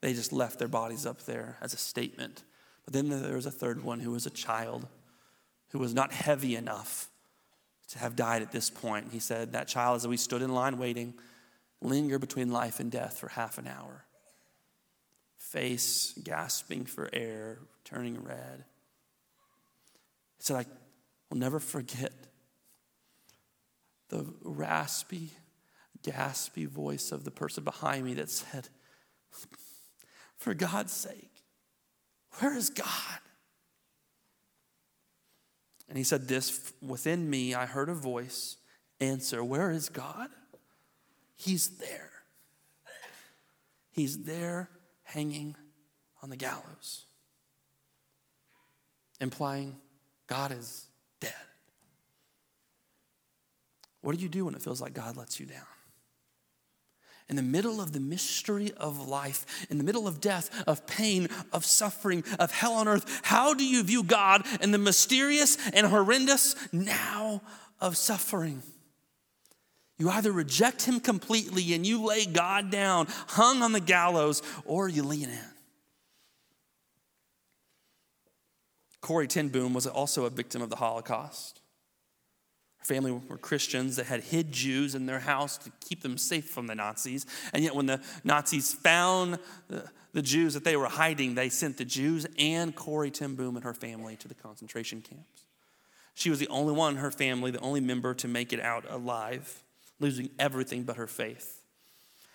They 0.00 0.14
just 0.14 0.32
left 0.32 0.58
their 0.58 0.68
bodies 0.68 1.06
up 1.06 1.22
there 1.22 1.56
as 1.60 1.74
a 1.74 1.78
statement. 1.78 2.44
But 2.84 2.94
then 2.94 3.08
there 3.08 3.34
was 3.34 3.46
a 3.46 3.50
third 3.50 3.82
one 3.82 4.00
who 4.00 4.12
was 4.12 4.26
a 4.26 4.30
child 4.30 4.86
who 5.70 5.78
was 5.78 5.94
not 5.94 6.12
heavy 6.12 6.56
enough 6.56 7.10
to 7.88 7.98
have 7.98 8.16
died 8.16 8.42
at 8.42 8.52
this 8.52 8.70
point. 8.70 9.12
He 9.12 9.18
said, 9.18 9.52
That 9.52 9.68
child, 9.68 9.96
as 9.96 10.08
we 10.08 10.16
stood 10.16 10.42
in 10.42 10.54
line 10.54 10.78
waiting, 10.78 11.14
lingered 11.80 12.20
between 12.20 12.50
life 12.50 12.80
and 12.80 12.90
death 12.90 13.18
for 13.18 13.28
half 13.28 13.58
an 13.58 13.66
hour, 13.66 14.04
face 15.38 16.18
gasping 16.22 16.84
for 16.84 17.08
air, 17.12 17.60
turning 17.84 18.22
red. 18.22 18.64
He 20.36 20.42
said, 20.42 20.56
I 20.56 20.66
will 21.30 21.38
never 21.38 21.60
forget 21.60 22.12
the 24.08 24.26
raspy, 24.42 25.30
gaspy 26.02 26.66
voice 26.66 27.12
of 27.12 27.24
the 27.24 27.30
person 27.30 27.64
behind 27.64 28.04
me 28.04 28.14
that 28.14 28.30
said, 28.30 28.68
For 30.36 30.54
God's 30.54 30.92
sake, 30.92 31.44
where 32.38 32.56
is 32.56 32.70
God? 32.70 32.86
And 35.88 35.96
he 35.96 36.04
said, 36.04 36.28
This 36.28 36.72
within 36.82 37.28
me, 37.28 37.54
I 37.54 37.66
heard 37.66 37.88
a 37.88 37.94
voice 37.94 38.56
answer, 39.00 39.42
Where 39.42 39.70
is 39.70 39.88
God? 39.88 40.28
He's 41.36 41.78
there. 41.78 42.10
He's 43.90 44.24
there 44.24 44.68
hanging 45.08 45.56
on 46.22 46.28
the 46.28 46.36
gallows, 46.36 47.06
implying 49.20 49.76
God 50.26 50.52
is 50.52 50.86
dead. 51.18 51.32
What 54.02 54.14
do 54.16 54.22
you 54.22 54.28
do 54.28 54.44
when 54.44 54.54
it 54.54 54.62
feels 54.62 54.80
like 54.80 54.92
God 54.92 55.16
lets 55.16 55.40
you 55.40 55.46
down? 55.46 55.64
in 57.30 57.36
the 57.36 57.42
middle 57.42 57.78
of 57.78 57.92
the 57.92 58.00
mystery 58.00 58.72
of 58.78 59.06
life, 59.06 59.66
in 59.68 59.76
the 59.76 59.84
middle 59.84 60.08
of 60.08 60.18
death, 60.18 60.50
of 60.66 60.86
pain, 60.86 61.28
of 61.52 61.62
suffering, 61.62 62.24
of 62.38 62.50
hell 62.50 62.72
on 62.72 62.88
earth, 62.88 63.20
how 63.22 63.52
do 63.52 63.66
you 63.66 63.82
view 63.82 64.02
God 64.02 64.46
in 64.62 64.70
the 64.70 64.78
mysterious 64.78 65.58
and 65.74 65.86
horrendous 65.86 66.56
now 66.72 67.42
of 67.82 67.98
suffering? 67.98 68.62
You 69.98 70.10
either 70.10 70.30
reject 70.30 70.82
him 70.82 71.00
completely 71.00 71.74
and 71.74 71.84
you 71.84 72.04
lay 72.04 72.24
God 72.24 72.70
down, 72.70 73.08
hung 73.28 73.62
on 73.62 73.72
the 73.72 73.80
gallows, 73.80 74.42
or 74.64 74.88
you 74.88 75.02
lean 75.02 75.28
in. 75.28 75.38
Corrie 79.00 79.26
ten 79.26 79.48
Boom 79.48 79.74
was 79.74 79.86
also 79.86 80.24
a 80.24 80.30
victim 80.30 80.62
of 80.62 80.70
the 80.70 80.76
Holocaust. 80.76 81.60
Her 82.78 82.84
family 82.84 83.10
were 83.10 83.38
Christians 83.38 83.96
that 83.96 84.06
had 84.06 84.22
hid 84.22 84.52
Jews 84.52 84.94
in 84.94 85.06
their 85.06 85.20
house 85.20 85.58
to 85.58 85.72
keep 85.80 86.02
them 86.02 86.16
safe 86.16 86.48
from 86.48 86.68
the 86.68 86.76
Nazis. 86.76 87.26
And 87.52 87.64
yet, 87.64 87.74
when 87.74 87.86
the 87.86 88.00
Nazis 88.22 88.72
found 88.72 89.38
the, 89.68 89.90
the 90.12 90.22
Jews 90.22 90.54
that 90.54 90.62
they 90.62 90.76
were 90.76 90.86
hiding, 90.86 91.34
they 91.34 91.48
sent 91.48 91.76
the 91.76 91.84
Jews 91.84 92.24
and 92.38 92.74
Corrie 92.74 93.10
ten 93.10 93.34
Boom 93.34 93.56
and 93.56 93.64
her 93.64 93.74
family 93.74 94.14
to 94.16 94.28
the 94.28 94.34
concentration 94.34 95.00
camps. 95.00 95.44
She 96.14 96.30
was 96.30 96.38
the 96.38 96.48
only 96.48 96.72
one 96.72 96.94
in 96.94 97.00
her 97.00 97.10
family, 97.10 97.50
the 97.50 97.60
only 97.60 97.80
member 97.80 98.14
to 98.14 98.28
make 98.28 98.52
it 98.52 98.60
out 98.60 98.84
alive, 98.88 99.62
losing 100.00 100.30
everything 100.38 100.84
but 100.84 100.96
her 100.96 101.06
faith. 101.06 101.62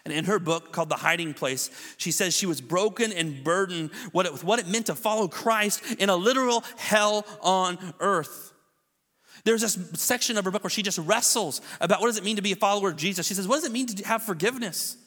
And 0.06 0.14
in 0.14 0.26
her 0.26 0.38
book 0.38 0.74
called 0.74 0.90
The 0.90 0.98
Hiding 0.98 1.34
Place, 1.34 1.70
she 1.98 2.12
says 2.12 2.36
she 2.36 2.46
was 2.46 2.60
broken 2.60 3.14
and 3.14 3.44
burdened 3.44 3.92
with 4.12 4.44
what 4.44 4.60
it 4.60 4.68
meant 4.68 4.88
to 4.88 4.96
follow 4.96 5.28
Christ 5.30 5.82
in 5.98 6.10
a 6.10 6.16
literal 6.16 6.64
hell 6.78 7.26
on 7.42 7.78
earth. 8.02 8.52
There's 9.46 9.62
this 9.62 9.78
section 9.94 10.38
of 10.38 10.46
her 10.46 10.52
book 10.52 10.64
where 10.64 10.70
she 10.70 10.84
just 10.84 11.00
wrestles 11.00 11.62
about 11.80 12.02
what 12.02 12.08
does 12.08 12.18
it 12.18 12.24
mean 12.24 12.36
to 12.36 12.42
be 12.42 12.52
a 12.52 12.56
follower 12.56 12.90
of 12.90 12.98
Jesus. 12.98 13.28
She 13.28 13.34
says, 13.34 13.48
What 13.48 13.56
does 13.56 13.66
it 13.66 13.72
mean 13.72 13.88
to 13.88 14.08
have 14.08 14.24
forgiveness 14.24 14.98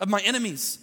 of 0.00 0.08
my 0.08 0.20
enemies? 0.20 0.78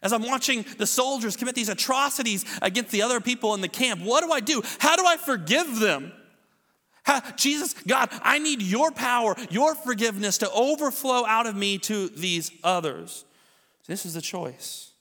As 0.00 0.12
I'm 0.12 0.22
watching 0.22 0.64
the 0.76 0.86
soldiers 0.86 1.36
commit 1.36 1.56
these 1.56 1.68
atrocities 1.68 2.44
against 2.62 2.92
the 2.92 3.02
other 3.02 3.20
people 3.20 3.54
in 3.54 3.60
the 3.60 3.68
camp, 3.68 4.00
what 4.02 4.24
do 4.24 4.30
I 4.32 4.40
do? 4.40 4.62
How 4.78 4.96
do 4.96 5.04
I 5.04 5.16
forgive 5.16 5.80
them? 5.80 6.12
Jesus, 7.36 7.74
God, 7.86 8.08
I 8.22 8.38
need 8.38 8.62
your 8.62 8.90
power, 8.90 9.34
your 9.50 9.74
forgiveness 9.74 10.38
to 10.38 10.50
overflow 10.50 11.24
out 11.26 11.46
of 11.46 11.56
me 11.56 11.78
to 11.78 12.08
these 12.08 12.50
others. 12.62 13.24
This 13.86 14.04
is 14.04 14.14
the 14.14 14.20
choice. 14.20 14.92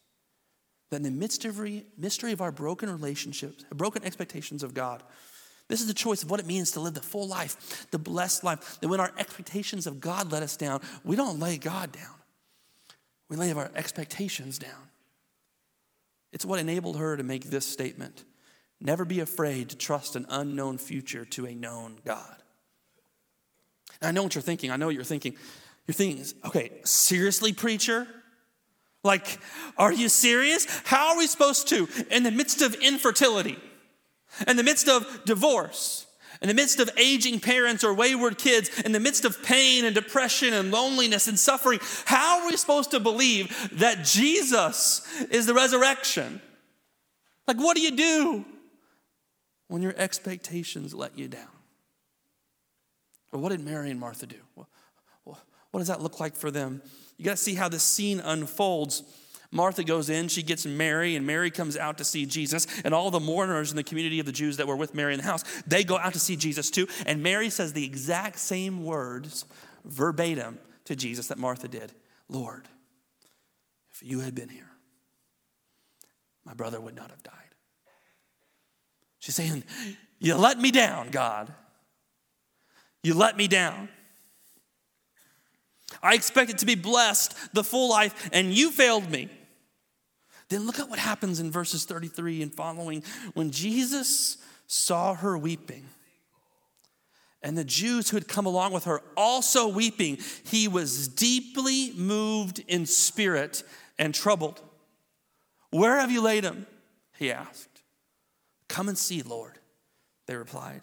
that 0.89 0.97
in 0.97 1.03
the 1.03 1.11
midst 1.11 1.43
of 1.45 1.59
mystery 1.97 2.31
of 2.31 2.41
our 2.41 2.51
broken 2.51 2.89
relationships, 2.89 3.65
broken 3.73 4.03
expectations 4.03 4.63
of 4.63 4.73
God, 4.73 5.03
this 5.67 5.81
is 5.81 5.87
the 5.87 5.93
choice 5.93 6.23
of 6.23 6.31
what 6.31 6.39
it 6.39 6.45
means 6.45 6.71
to 6.71 6.79
live 6.79 6.93
the 6.93 7.01
full 7.01 7.27
life, 7.27 7.87
the 7.91 7.99
blessed 7.99 8.43
life. 8.43 8.79
That 8.79 8.87
when 8.87 9.01
our 9.01 9.11
expectations 9.17 9.85
of 9.85 9.99
God 9.99 10.31
let 10.31 10.43
us 10.43 10.55
down, 10.55 10.81
we 11.03 11.17
don't 11.17 11.39
lay 11.39 11.57
God 11.57 11.91
down. 11.91 12.15
We 13.27 13.35
lay 13.35 13.51
our 13.51 13.69
expectations 13.75 14.57
down. 14.57 14.89
It's 16.31 16.45
what 16.45 16.59
enabled 16.59 16.97
her 16.97 17.17
to 17.17 17.23
make 17.23 17.45
this 17.45 17.65
statement 17.65 18.23
Never 18.79 19.05
be 19.05 19.19
afraid 19.19 19.69
to 19.69 19.77
trust 19.77 20.15
an 20.15 20.25
unknown 20.29 20.77
future 20.77 21.25
to 21.25 21.45
a 21.45 21.55
known 21.55 21.97
God. 22.05 22.35
I 24.01 24.11
know 24.11 24.23
what 24.23 24.35
you're 24.35 24.41
thinking. 24.41 24.69
I 24.69 24.75
know 24.75 24.85
what 24.85 24.95
you're 24.95 25.03
thinking. 25.03 25.35
You're 25.87 25.95
thinking, 25.95 26.23
okay, 26.45 26.71
seriously, 26.83 27.53
preacher? 27.53 28.07
Like, 29.03 29.39
are 29.77 29.91
you 29.91 30.09
serious? 30.09 30.67
How 30.85 31.13
are 31.13 31.17
we 31.17 31.27
supposed 31.27 31.69
to, 31.69 31.87
in 32.11 32.23
the 32.23 32.31
midst 32.31 32.61
of 32.61 32.75
infertility, 32.75 33.57
in 34.47 34.57
the 34.57 34.63
midst 34.63 34.87
of 34.89 35.23
divorce, 35.25 36.05
in 36.41 36.47
the 36.47 36.53
midst 36.53 36.79
of 36.79 36.89
aging 36.97 37.39
parents 37.39 37.83
or 37.83 37.93
wayward 37.93 38.37
kids, 38.37 38.69
in 38.81 38.91
the 38.91 38.99
midst 38.99 39.25
of 39.25 39.41
pain 39.41 39.85
and 39.85 39.95
depression 39.95 40.53
and 40.53 40.69
loneliness 40.69 41.27
and 41.27 41.39
suffering, 41.39 41.79
how 42.05 42.41
are 42.41 42.47
we 42.47 42.57
supposed 42.57 42.91
to 42.91 42.99
believe 42.99 43.69
that 43.79 44.05
Jesus 44.05 45.01
is 45.31 45.47
the 45.47 45.53
resurrection? 45.53 46.41
Like, 47.47 47.57
what 47.57 47.75
do 47.75 47.81
you 47.81 47.95
do 47.95 48.45
when 49.67 49.81
your 49.81 49.93
expectations 49.97 50.93
let 50.93 51.17
you 51.17 51.27
down? 51.27 51.47
Or 53.31 53.39
what 53.39 53.49
did 53.49 53.59
Mary 53.59 53.91
and 53.91 53.99
Martha 53.99 54.25
do? 54.25 54.37
What 55.71 55.81
does 55.81 55.87
that 55.87 56.01
look 56.01 56.19
like 56.19 56.35
for 56.35 56.49
them? 56.49 56.81
You 57.17 57.25
got 57.25 57.31
to 57.31 57.37
see 57.37 57.55
how 57.55 57.69
this 57.69 57.83
scene 57.83 58.19
unfolds. 58.19 59.03
Martha 59.51 59.83
goes 59.83 60.09
in, 60.09 60.27
she 60.27 60.43
gets 60.43 60.65
Mary, 60.65 61.15
and 61.15 61.27
Mary 61.27 61.51
comes 61.51 61.77
out 61.77 61.97
to 61.97 62.03
see 62.03 62.25
Jesus. 62.25 62.67
And 62.83 62.93
all 62.93 63.11
the 63.11 63.19
mourners 63.19 63.69
in 63.69 63.75
the 63.75 63.83
community 63.83 64.19
of 64.19 64.25
the 64.25 64.31
Jews 64.31 64.57
that 64.57 64.67
were 64.67 64.75
with 64.75 64.95
Mary 64.95 65.13
in 65.13 65.19
the 65.19 65.25
house, 65.25 65.43
they 65.67 65.83
go 65.83 65.97
out 65.97 66.13
to 66.13 66.19
see 66.19 66.35
Jesus 66.35 66.71
too. 66.71 66.87
And 67.05 67.21
Mary 67.21 67.49
says 67.49 67.73
the 67.73 67.85
exact 67.85 68.39
same 68.39 68.85
words 68.85 69.45
verbatim 69.85 70.59
to 70.85 70.95
Jesus 70.95 71.27
that 71.27 71.37
Martha 71.37 71.67
did 71.67 71.91
Lord, 72.29 72.67
if 73.91 74.03
you 74.03 74.19
had 74.19 74.35
been 74.35 74.49
here, 74.49 74.69
my 76.45 76.53
brother 76.53 76.79
would 76.79 76.95
not 76.95 77.09
have 77.09 77.23
died. 77.23 77.33
She's 79.19 79.35
saying, 79.35 79.63
You 80.19 80.35
let 80.35 80.59
me 80.59 80.71
down, 80.71 81.09
God. 81.09 81.53
You 83.03 83.13
let 83.13 83.37
me 83.37 83.47
down. 83.47 83.89
I 86.03 86.13
expected 86.13 86.57
to 86.59 86.65
be 86.65 86.75
blessed 86.75 87.53
the 87.53 87.63
full 87.63 87.89
life, 87.89 88.29
and 88.33 88.53
you 88.53 88.71
failed 88.71 89.09
me. 89.09 89.29
Then 90.49 90.65
look 90.65 90.79
at 90.79 90.89
what 90.89 90.99
happens 90.99 91.39
in 91.39 91.51
verses 91.51 91.85
33 91.85 92.41
and 92.41 92.53
following. 92.53 93.03
When 93.33 93.51
Jesus 93.51 94.37
saw 94.67 95.13
her 95.13 95.37
weeping, 95.37 95.85
and 97.43 97.57
the 97.57 97.63
Jews 97.63 98.09
who 98.09 98.17
had 98.17 98.27
come 98.27 98.45
along 98.45 98.73
with 98.73 98.85
her 98.85 99.01
also 99.15 99.67
weeping, 99.67 100.17
he 100.43 100.67
was 100.67 101.07
deeply 101.07 101.91
moved 101.95 102.63
in 102.67 102.85
spirit 102.85 103.63
and 103.97 104.13
troubled. 104.13 104.61
Where 105.69 105.99
have 105.99 106.11
you 106.11 106.21
laid 106.21 106.43
him? 106.43 106.65
He 107.17 107.31
asked. 107.31 107.76
Come 108.67 108.89
and 108.89 108.97
see, 108.97 109.21
Lord, 109.21 109.59
they 110.25 110.35
replied. 110.35 110.81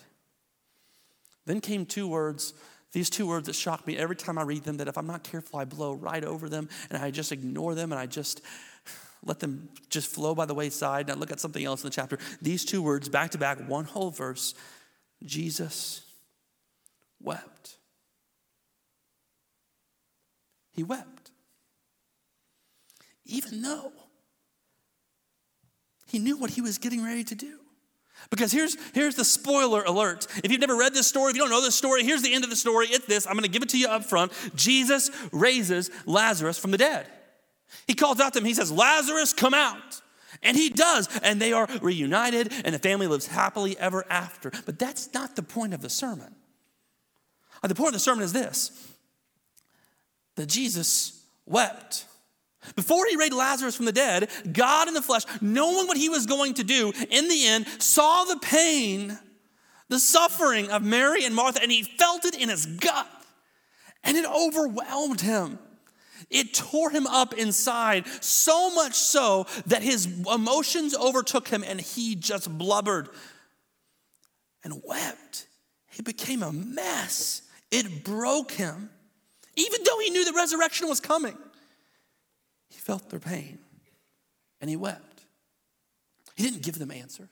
Then 1.47 1.61
came 1.61 1.85
two 1.85 2.09
words 2.09 2.55
these 2.95 3.11
two 3.11 3.27
words 3.27 3.47
that 3.49 3.57
shock 3.57 3.89
me 3.89 3.97
every 3.97 4.15
time 4.15 4.39
I 4.39 4.43
read 4.43 4.63
them, 4.63 4.77
that 4.77 4.87
if 4.87 4.97
I'm 4.97 5.09
not 5.09 5.25
careful, 5.25 5.59
I 5.59 5.65
blow 5.65 5.95
right 5.95 6.25
over 6.25 6.49
them 6.49 6.69
and 6.91 7.03
I 7.03 7.11
just 7.11 7.33
ignore 7.33 7.75
them 7.75 7.91
and 7.91 8.01
I 8.01 8.07
just 8.07 8.41
let 9.25 9.41
them 9.41 9.69
just 9.91 10.09
flow 10.09 10.33
by 10.33 10.47
the 10.47 10.55
wayside. 10.55 11.11
I 11.11 11.15
look 11.15 11.33
at 11.33 11.41
something 11.41 11.65
else 11.65 11.83
in 11.83 11.89
the 11.89 11.95
chapter. 11.95 12.19
These 12.41 12.65
two 12.65 12.81
words, 12.81 13.09
back 13.09 13.33
to 13.33 13.39
back, 13.39 13.59
one 13.69 13.85
whole 13.85 14.13
verse 14.13 14.55
Jesus 15.25 16.03
wept. 17.21 17.79
He 20.71 20.85
wept. 20.85 21.33
Even 23.25 23.61
though 23.61 23.93
he 26.07 26.21
knew 26.21 26.37
what 26.37 26.51
he 26.51 26.61
was 26.61 26.79
getting 26.79 27.03
ready 27.03 27.25
to 27.25 27.35
do. 27.35 27.59
Because 28.31 28.53
here's, 28.53 28.77
here's 28.93 29.15
the 29.15 29.25
spoiler 29.25 29.83
alert. 29.85 30.27
If 30.43 30.51
you've 30.51 30.61
never 30.61 30.77
read 30.77 30.95
this 30.95 31.07
story, 31.07 31.31
if 31.31 31.37
you 31.37 31.43
don't 31.43 31.51
know 31.51 31.63
this 31.63 31.75
story, 31.75 32.05
here's 32.05 32.23
the 32.23 32.33
end 32.33 32.45
of 32.45 32.51
the 32.51 32.57
story. 32.57 32.87
It's 32.87 33.07
this. 33.07 33.27
I'm 33.27 33.35
going 33.35 33.45
to 33.45 33.51
give 33.51 33.63
it 33.63 33.69
to 33.71 33.79
you 33.79 33.89
up 33.89 34.05
front. 34.05 34.33
Jesus 34.55 35.11
raises 35.33 35.91
Lazarus 36.07 36.59
from 36.59 36.71
the 36.71 36.79
dead. 36.79 37.07
He 37.87 37.95
calls 37.95 38.21
out 38.21 38.33
to 38.35 38.39
him, 38.39 38.45
he 38.45 38.55
says, 38.55 38.71
Lazarus, 38.73 39.33
come 39.33 39.55
out. 39.55 40.01
And 40.43 40.57
he 40.57 40.69
does, 40.69 41.09
and 41.23 41.41
they 41.41 41.53
are 41.53 41.67
reunited, 41.81 42.53
and 42.65 42.75
the 42.75 42.79
family 42.79 43.07
lives 43.07 43.27
happily 43.27 43.79
ever 43.79 44.05
after. 44.11 44.53
But 44.67 44.79
that's 44.79 45.13
not 45.15 45.37
the 45.37 45.43
point 45.43 45.73
of 45.73 45.81
the 45.81 45.89
sermon. 45.89 46.35
Uh, 47.63 47.69
the 47.69 47.75
point 47.75 47.89
of 47.89 47.95
the 47.95 48.01
sermon 48.01 48.25
is 48.25 48.33
this 48.33 48.71
that 50.37 50.47
Jesus 50.47 51.25
wept. 51.47 52.07
Before 52.77 53.05
he 53.07 53.17
raised 53.17 53.33
Lazarus 53.33 53.77
from 53.77 53.87
the 53.87 53.93
dead, 53.93 54.31
God 54.53 54.89
in 54.89 54.95
the 54.95 55.03
flesh, 55.03 55.25
knowing 55.41 55.87
what 55.87 55.97
he 55.97 56.09
was 56.09 56.27
going 56.27 56.55
to 56.55 56.65
do, 56.65 56.93
in 57.11 57.29
the 57.29 57.47
end, 57.47 57.67
saw 57.79 58.25
the 58.25 58.39
pain, 58.39 59.19
the 59.89 59.99
suffering 59.99 60.71
of 60.71 60.83
Mary 60.83 61.25
and 61.25 61.35
Martha, 61.35 61.63
and 61.63 61.71
he 61.71 61.83
felt 61.83 62.25
it 62.25 62.37
in 62.37 62.49
his 62.49 62.67
gut. 62.67 63.07
And 64.03 64.17
it 64.17 64.27
overwhelmed 64.27 65.21
him. 65.21 65.59
It 66.31 66.55
tore 66.55 66.91
him 66.91 67.07
up 67.07 67.35
inside, 67.35 68.07
so 68.21 68.75
much 68.75 68.95
so 68.95 69.47
that 69.67 69.83
his 69.83 70.07
emotions 70.27 70.95
overtook 70.95 71.49
him 71.49 71.63
and 71.63 71.81
he 71.81 72.15
just 72.15 72.57
blubbered 72.57 73.09
and 74.63 74.81
wept. 74.85 75.47
He 75.91 76.03
became 76.03 76.43
a 76.43 76.53
mess. 76.53 77.43
It 77.71 78.05
broke 78.05 78.53
him, 78.53 78.91
even 79.57 79.85
though 79.85 79.99
he 79.99 80.11
knew 80.11 80.25
the 80.25 80.33
resurrection 80.33 80.89
was 80.89 81.01
coming. 81.01 81.37
He 82.69 82.79
felt 82.79 83.11
their 83.11 83.21
pain 83.21 83.59
and 84.61 84.71
he 84.71 84.77
wept. 84.77 85.25
He 86.35 86.43
didn't 86.43 86.63
give 86.63 86.79
them 86.79 86.91
answers. 86.91 87.29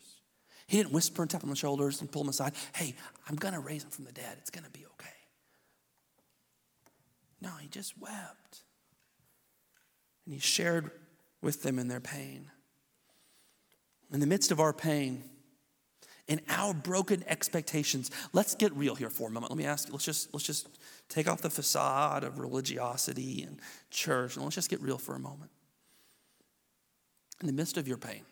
He 0.66 0.76
didn't 0.76 0.92
whisper 0.92 1.22
and 1.22 1.30
tap 1.30 1.40
them 1.40 1.50
on 1.50 1.54
the 1.54 1.58
shoulders 1.58 2.00
and 2.00 2.10
pull 2.10 2.22
them 2.22 2.30
aside. 2.30 2.52
Hey, 2.74 2.94
I'm 3.28 3.36
going 3.36 3.54
to 3.54 3.60
raise 3.60 3.82
them 3.82 3.90
from 3.90 4.04
the 4.04 4.12
dead. 4.12 4.36
It's 4.38 4.50
going 4.50 4.64
to 4.64 4.70
be 4.70 4.86
okay. 4.94 5.08
No, 7.40 7.50
he 7.60 7.68
just 7.68 7.98
wept. 7.98 8.60
And 10.24 10.34
he 10.34 10.40
shared 10.40 10.90
with 11.40 11.62
them 11.62 11.78
in 11.78 11.88
their 11.88 12.00
pain. 12.00 12.50
In 14.12 14.20
the 14.20 14.26
midst 14.26 14.52
of 14.52 14.60
our 14.60 14.72
pain, 14.72 15.24
in 16.28 16.40
our 16.48 16.72
broken 16.72 17.24
expectations, 17.26 18.10
let's 18.32 18.54
get 18.54 18.72
real 18.74 18.94
here 18.94 19.10
for 19.10 19.28
a 19.28 19.30
moment. 19.30 19.50
Let 19.50 19.58
me 19.58 19.64
ask 19.64 19.88
you, 19.88 19.92
let's 19.92 20.04
just, 20.04 20.32
let's 20.32 20.46
just 20.46 20.68
Take 21.12 21.28
off 21.28 21.42
the 21.42 21.50
facade 21.50 22.24
of 22.24 22.38
religiosity 22.38 23.42
and 23.42 23.60
church, 23.90 24.34
and 24.34 24.44
let's 24.44 24.54
just 24.54 24.70
get 24.70 24.80
real 24.80 24.96
for 24.96 25.14
a 25.14 25.18
moment. 25.18 25.50
In 27.42 27.46
the 27.46 27.52
midst 27.52 27.76
of 27.76 27.86
your 27.86 27.98
pain, 27.98 28.22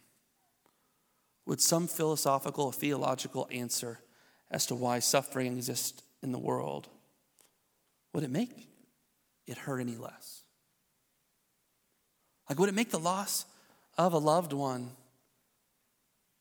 would 1.44 1.60
some 1.60 1.86
philosophical 1.86 2.64
or 2.64 2.72
theological 2.72 3.46
answer 3.52 3.98
as 4.50 4.64
to 4.64 4.74
why 4.74 4.98
suffering 4.98 5.48
exists 5.48 6.02
in 6.22 6.32
the 6.32 6.38
world, 6.38 6.88
would 8.14 8.24
it 8.24 8.30
make 8.30 8.66
it 9.46 9.58
hurt 9.58 9.80
any 9.80 9.96
less? 9.96 10.44
Like, 12.48 12.58
would 12.58 12.70
it 12.70 12.74
make 12.74 12.92
the 12.92 12.98
loss 12.98 13.44
of 13.98 14.14
a 14.14 14.18
loved 14.18 14.54
one 14.54 14.92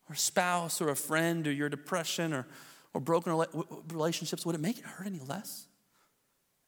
or 0.10 0.16
spouse 0.16 0.80
or 0.80 0.88
a 0.88 0.96
friend 0.96 1.46
or 1.48 1.52
your 1.52 1.68
depression 1.68 2.32
or, 2.32 2.48
or 2.94 3.02
broken 3.02 3.36
relationships, 3.92 4.46
would 4.46 4.56
it 4.56 4.62
make 4.62 4.78
it 4.78 4.86
hurt 4.86 5.06
any 5.06 5.20
less? 5.20 5.66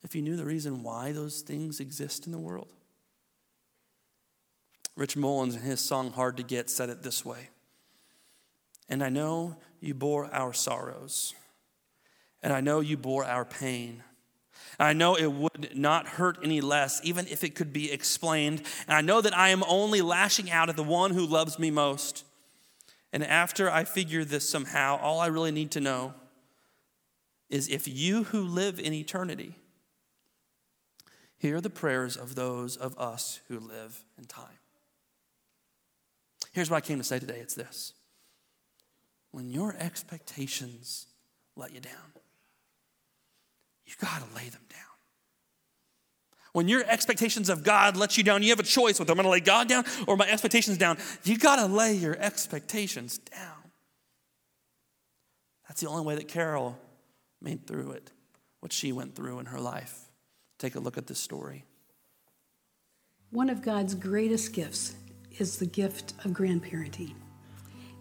If 0.03 0.15
you 0.15 0.21
knew 0.21 0.35
the 0.35 0.45
reason 0.45 0.83
why 0.83 1.11
those 1.11 1.41
things 1.41 1.79
exist 1.79 2.25
in 2.25 2.31
the 2.31 2.39
world? 2.39 2.73
Rich 4.95 5.15
Mullins, 5.15 5.55
in 5.55 5.61
his 5.61 5.79
song 5.79 6.11
Hard 6.11 6.37
to 6.37 6.43
Get, 6.43 6.69
said 6.69 6.89
it 6.89 7.03
this 7.03 7.23
way 7.23 7.49
And 8.89 9.03
I 9.03 9.09
know 9.09 9.57
you 9.79 9.93
bore 9.93 10.33
our 10.33 10.53
sorrows, 10.53 11.33
and 12.41 12.51
I 12.53 12.61
know 12.61 12.79
you 12.79 12.97
bore 12.97 13.25
our 13.25 13.45
pain. 13.45 14.03
I 14.79 14.93
know 14.93 15.15
it 15.15 15.31
would 15.31 15.71
not 15.75 16.07
hurt 16.07 16.39
any 16.43 16.59
less, 16.59 17.01
even 17.03 17.27
if 17.27 17.43
it 17.43 17.55
could 17.55 17.71
be 17.71 17.91
explained. 17.91 18.63
And 18.87 18.95
I 18.95 19.01
know 19.01 19.21
that 19.21 19.37
I 19.37 19.49
am 19.49 19.63
only 19.67 20.01
lashing 20.01 20.49
out 20.49 20.69
at 20.69 20.75
the 20.75 20.83
one 20.83 21.11
who 21.11 21.25
loves 21.25 21.59
me 21.59 21.69
most. 21.69 22.25
And 23.13 23.23
after 23.23 23.69
I 23.69 23.83
figure 23.83 24.23
this 24.23 24.47
somehow, 24.47 24.97
all 24.99 25.19
I 25.19 25.27
really 25.27 25.51
need 25.51 25.71
to 25.71 25.81
know 25.81 26.13
is 27.49 27.67
if 27.67 27.87
you 27.87 28.23
who 28.23 28.41
live 28.41 28.79
in 28.79 28.93
eternity 28.93 29.55
Hear 31.41 31.59
the 31.59 31.71
prayers 31.71 32.17
of 32.17 32.35
those 32.35 32.77
of 32.77 32.95
us 32.99 33.39
who 33.47 33.59
live 33.59 34.03
in 34.15 34.25
time. 34.25 34.59
Here's 36.51 36.69
what 36.69 36.77
I 36.77 36.81
came 36.81 36.99
to 36.99 37.03
say 37.03 37.17
today 37.17 37.39
it's 37.39 37.55
this 37.55 37.93
when 39.31 39.49
your 39.49 39.75
expectations 39.79 41.07
let 41.55 41.73
you 41.73 41.79
down, 41.79 42.13
you 43.87 43.93
got 43.99 44.19
to 44.19 44.35
lay 44.35 44.49
them 44.49 44.61
down. 44.69 44.79
When 46.53 46.67
your 46.67 46.83
expectations 46.87 47.49
of 47.49 47.63
God 47.63 47.97
let 47.97 48.19
you 48.19 48.23
down, 48.23 48.43
you 48.43 48.49
have 48.49 48.59
a 48.59 48.63
choice 48.63 48.99
whether 48.99 49.11
I'm 49.11 49.15
going 49.15 49.23
to 49.23 49.31
lay 49.31 49.39
God 49.39 49.67
down 49.67 49.85
or 50.05 50.17
my 50.17 50.29
expectations 50.29 50.77
down. 50.77 50.99
You 51.23 51.39
got 51.39 51.55
to 51.55 51.65
lay 51.65 51.95
your 51.95 52.15
expectations 52.19 53.17
down. 53.17 53.71
That's 55.67 55.81
the 55.81 55.87
only 55.87 56.03
way 56.05 56.13
that 56.13 56.27
Carol 56.27 56.77
made 57.41 57.65
through 57.65 57.93
it, 57.93 58.11
what 58.59 58.71
she 58.71 58.91
went 58.91 59.15
through 59.15 59.39
in 59.39 59.47
her 59.47 59.59
life. 59.59 60.10
Take 60.61 60.75
a 60.75 60.79
look 60.79 60.95
at 60.95 61.07
this 61.07 61.17
story. 61.17 61.65
One 63.31 63.49
of 63.49 63.63
God's 63.63 63.95
greatest 63.95 64.53
gifts 64.53 64.93
is 65.39 65.57
the 65.57 65.65
gift 65.65 66.13
of 66.23 66.33
grandparenting. 66.33 67.15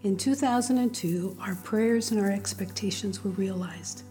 In 0.03 0.15
2002, 0.15 1.39
our 1.41 1.55
prayers 1.55 2.11
and 2.11 2.21
our 2.21 2.29
expectations 2.29 3.23
were 3.23 3.31
realized. 3.31 4.03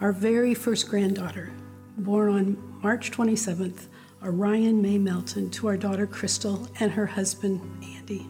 Our 0.00 0.10
very 0.10 0.54
first 0.54 0.88
granddaughter, 0.88 1.52
born 1.98 2.34
on 2.34 2.80
March 2.82 3.12
27th, 3.12 3.86
Orion 4.24 4.82
May 4.82 4.98
Melton, 4.98 5.48
to 5.50 5.68
our 5.68 5.76
daughter 5.76 6.08
Crystal 6.08 6.68
and 6.80 6.90
her 6.90 7.06
husband 7.06 7.60
Andy. 7.96 8.26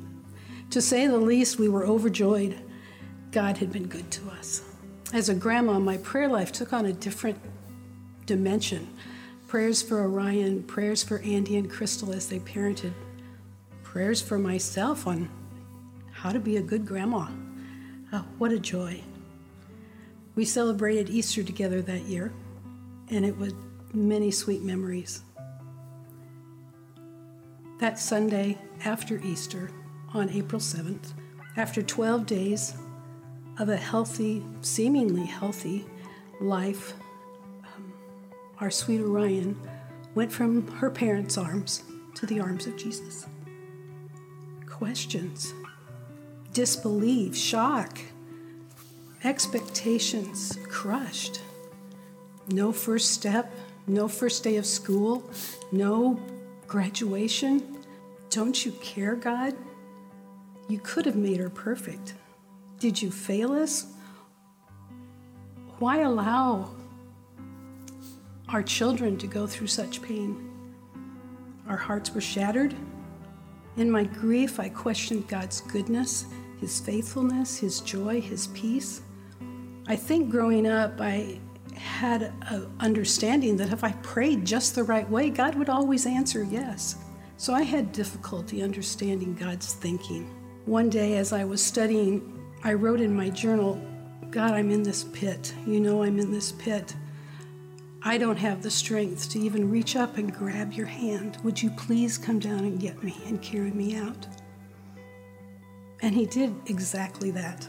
To 0.72 0.83
say 0.83 1.07
the 1.07 1.16
least, 1.16 1.59
we 1.59 1.70
were 1.70 1.87
overjoyed. 1.87 2.55
God 3.33 3.57
had 3.57 3.72
been 3.72 3.87
good 3.87 4.11
to 4.11 4.29
us. 4.29 4.62
As 5.14 5.31
a 5.31 5.35
grandma, 5.35 5.79
my 5.79 5.96
prayer 5.96 6.29
life 6.29 6.53
took 6.53 6.74
on 6.74 6.85
a 6.85 6.92
different 6.92 7.38
dimension. 8.27 8.88
Prayers 9.46 9.83
for 9.83 10.02
Orion, 10.02 10.62
prayers 10.64 11.02
for 11.02 11.18
Andy 11.18 11.57
and 11.57 11.70
Crystal 11.70 12.12
as 12.12 12.28
they 12.28 12.40
parented, 12.40 12.92
prayers 13.83 14.20
for 14.20 14.38
myself 14.38 15.07
on 15.07 15.30
how 16.12 16.33
to 16.33 16.40
be 16.40 16.57
a 16.57 16.62
good 16.62 16.87
grandma. 16.87 17.28
Oh, 18.12 18.24
what 18.38 18.52
a 18.52 18.59
joy. 18.59 19.00
We 20.35 20.44
celebrated 20.44 21.11
Easter 21.11 21.44
together 21.44 21.83
that 21.83 22.02
year, 22.02 22.33
and 23.11 23.24
it 23.24 23.37
was 23.37 23.52
many 23.92 24.30
sweet 24.30 24.62
memories. 24.62 25.22
That 27.78 27.98
Sunday 27.98 28.59
after 28.85 29.20
Easter, 29.22 29.70
on 30.14 30.30
April 30.30 30.61
7th, 30.61 31.12
after 31.57 31.83
12 31.83 32.26
days 32.26 32.74
of 33.59 33.68
a 33.68 33.76
healthy, 33.76 34.42
seemingly 34.62 35.26
healthy 35.26 35.85
life, 36.40 36.94
our 38.61 38.71
sweet 38.71 39.01
Orion 39.01 39.59
went 40.14 40.33
from 40.33 40.67
her 40.77 40.90
parents' 40.90 41.37
arms 41.37 41.83
to 42.14 42.27
the 42.27 42.40
arms 42.40 42.67
of 42.67 42.77
Jesus. 42.77 43.27
Questions, 44.67 45.53
disbelief, 46.53 47.37
shock, 47.37 47.99
expectations 49.25 50.59
crushed. 50.69 51.40
No 52.49 52.73
first 52.73 53.11
step, 53.12 53.53
no 53.87 54.07
first 54.09 54.45
day 54.45 54.57
of 54.57 54.67
school, 54.67 55.29
no 55.73 56.21
graduation. 56.67 57.79
Don't 58.31 58.64
you 58.64 58.73
care, 58.73 59.14
God? 59.17 59.55
You 60.69 60.79
could 60.79 61.07
have 61.07 61.17
made 61.17 61.40
her 61.40 61.51
perfect. 61.51 62.14
Did 62.79 63.01
you 63.01 63.11
fail 63.11 63.53
us? 63.53 63.87
Why 65.79 66.01
allow 66.01 66.71
our 68.55 68.62
children 68.62 69.19
to 69.19 69.27
go 69.27 69.49
through 69.49 69.67
such 69.67 70.01
pain? 70.01 70.49
Our 71.69 71.77
hearts 71.77 72.14
were 72.14 72.21
shattered. 72.21 72.73
In 73.77 73.90
my 73.90 74.05
grief, 74.05 74.61
I 74.61 74.69
questioned 74.69 75.27
God's 75.27 75.61
goodness, 75.62 76.27
His 76.61 76.79
faithfulness, 76.79 77.59
His 77.59 77.81
joy, 77.81 78.21
His 78.21 78.47
peace. 78.49 79.03
I 79.88 79.97
think 79.97 80.31
growing 80.31 80.69
up, 80.69 81.01
I 81.01 81.40
had 81.75 82.33
an 82.43 82.73
understanding 82.79 83.57
that 83.57 83.73
if 83.73 83.83
I 83.83 83.90
prayed 84.05 84.45
just 84.45 84.77
the 84.77 84.85
right 84.85 85.11
way, 85.11 85.31
God 85.31 85.57
would 85.57 85.69
always 85.69 86.07
answer 86.07 86.45
yes. 86.45 86.95
So 87.37 87.55
I 87.55 87.62
had 87.62 87.90
difficulty 87.90 88.62
understanding 88.62 89.35
God's 89.35 89.75
thinking. 89.75 90.33
One 90.64 90.88
day, 90.88 91.17
as 91.17 91.33
I 91.33 91.45
was 91.45 91.61
studying, 91.61 92.40
I 92.62 92.75
wrote 92.75 93.01
in 93.01 93.17
my 93.17 93.31
journal, 93.31 93.81
God, 94.31 94.53
I'm 94.53 94.71
in 94.71 94.85
this 94.85 95.03
pit. 95.03 95.53
You 95.67 95.81
know, 95.81 96.05
I'm 96.05 96.21
in 96.21 96.31
this 96.31 96.53
pit. 96.53 96.95
I 98.05 98.19
don't 98.19 98.37
have 98.37 98.62
the 98.62 98.71
strength 98.71 99.31
to 99.31 99.40
even 99.40 99.71
reach 99.71 99.97
up 99.97 100.19
and 100.19 100.33
grab 100.33 100.73
your 100.73 100.87
hand. 100.87 101.38
Would 101.43 101.62
you 101.62 101.71
please 101.71 102.19
come 102.19 102.38
down 102.38 102.61
and 102.61 102.79
get 102.79 103.03
me 103.03 103.17
and 103.27 103.40
carry 103.40 103.71
me 103.71 103.97
out? 103.97 104.27
And 106.03 106.14
he 106.14 106.27
did 106.27 106.55
exactly 106.67 107.31
that. 107.31 107.67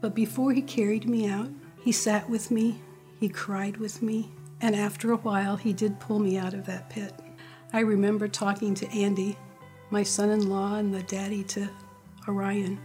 But 0.00 0.14
before 0.14 0.52
he 0.52 0.62
carried 0.62 1.08
me 1.08 1.28
out, 1.28 1.48
he 1.80 1.92
sat 1.92 2.28
with 2.28 2.50
me 2.50 2.80
he 3.22 3.28
cried 3.28 3.76
with 3.76 4.02
me, 4.02 4.32
and 4.60 4.74
after 4.74 5.12
a 5.12 5.16
while, 5.16 5.56
he 5.56 5.72
did 5.72 6.00
pull 6.00 6.18
me 6.18 6.36
out 6.36 6.54
of 6.54 6.66
that 6.66 6.90
pit. 6.90 7.12
I 7.72 7.78
remember 7.78 8.26
talking 8.26 8.74
to 8.74 8.90
Andy, 8.90 9.38
my 9.90 10.02
son 10.02 10.30
in 10.30 10.50
law, 10.50 10.74
and 10.74 10.92
the 10.92 11.04
daddy 11.04 11.44
to 11.44 11.70
Orion. 12.26 12.80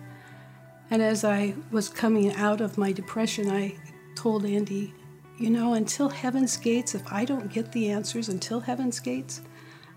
And 0.91 1.01
as 1.01 1.23
I 1.23 1.55
was 1.71 1.89
coming 1.89 2.35
out 2.35 2.61
of 2.61 2.77
my 2.77 2.91
depression, 2.91 3.49
I 3.49 3.79
told 4.13 4.45
Andy, 4.45 4.93
you 5.37 5.51
know, 5.51 5.73
until 5.73 6.09
heaven's 6.09 6.57
gates, 6.57 6.95
if 6.95 7.03
I 7.11 7.23
don't 7.23 7.51
get 7.51 7.71
the 7.71 7.89
answers 7.89 8.29
until 8.29 8.59
heaven's 8.59 8.99
gates, 8.99 9.41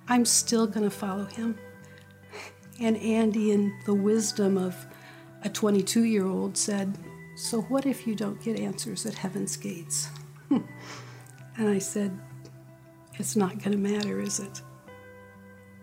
I'm 0.07 0.25
still 0.25 0.67
going 0.67 0.85
to 0.85 0.95
follow 0.95 1.25
him. 1.25 1.59
And 2.79 2.97
Andy, 2.99 3.53
in 3.53 3.79
the 3.87 3.95
wisdom 3.95 4.59
of 4.59 4.87
a 5.43 5.49
22 5.49 6.05
year 6.05 6.27
old, 6.27 6.57
said, 6.57 6.99
So 7.37 7.63
what 7.63 7.87
if 7.87 8.07
you 8.07 8.15
don't 8.15 8.43
get 8.43 8.61
answers 8.61 9.07
at 9.07 9.15
heaven's 9.15 9.57
gates? 9.57 10.09
and 10.51 10.65
I 11.59 11.79
said, 11.79 12.19
It's 13.15 13.37
not 13.37 13.59
going 13.59 13.73
to 13.73 13.79
matter, 13.79 14.21
is 14.21 14.41
it? 14.41 14.61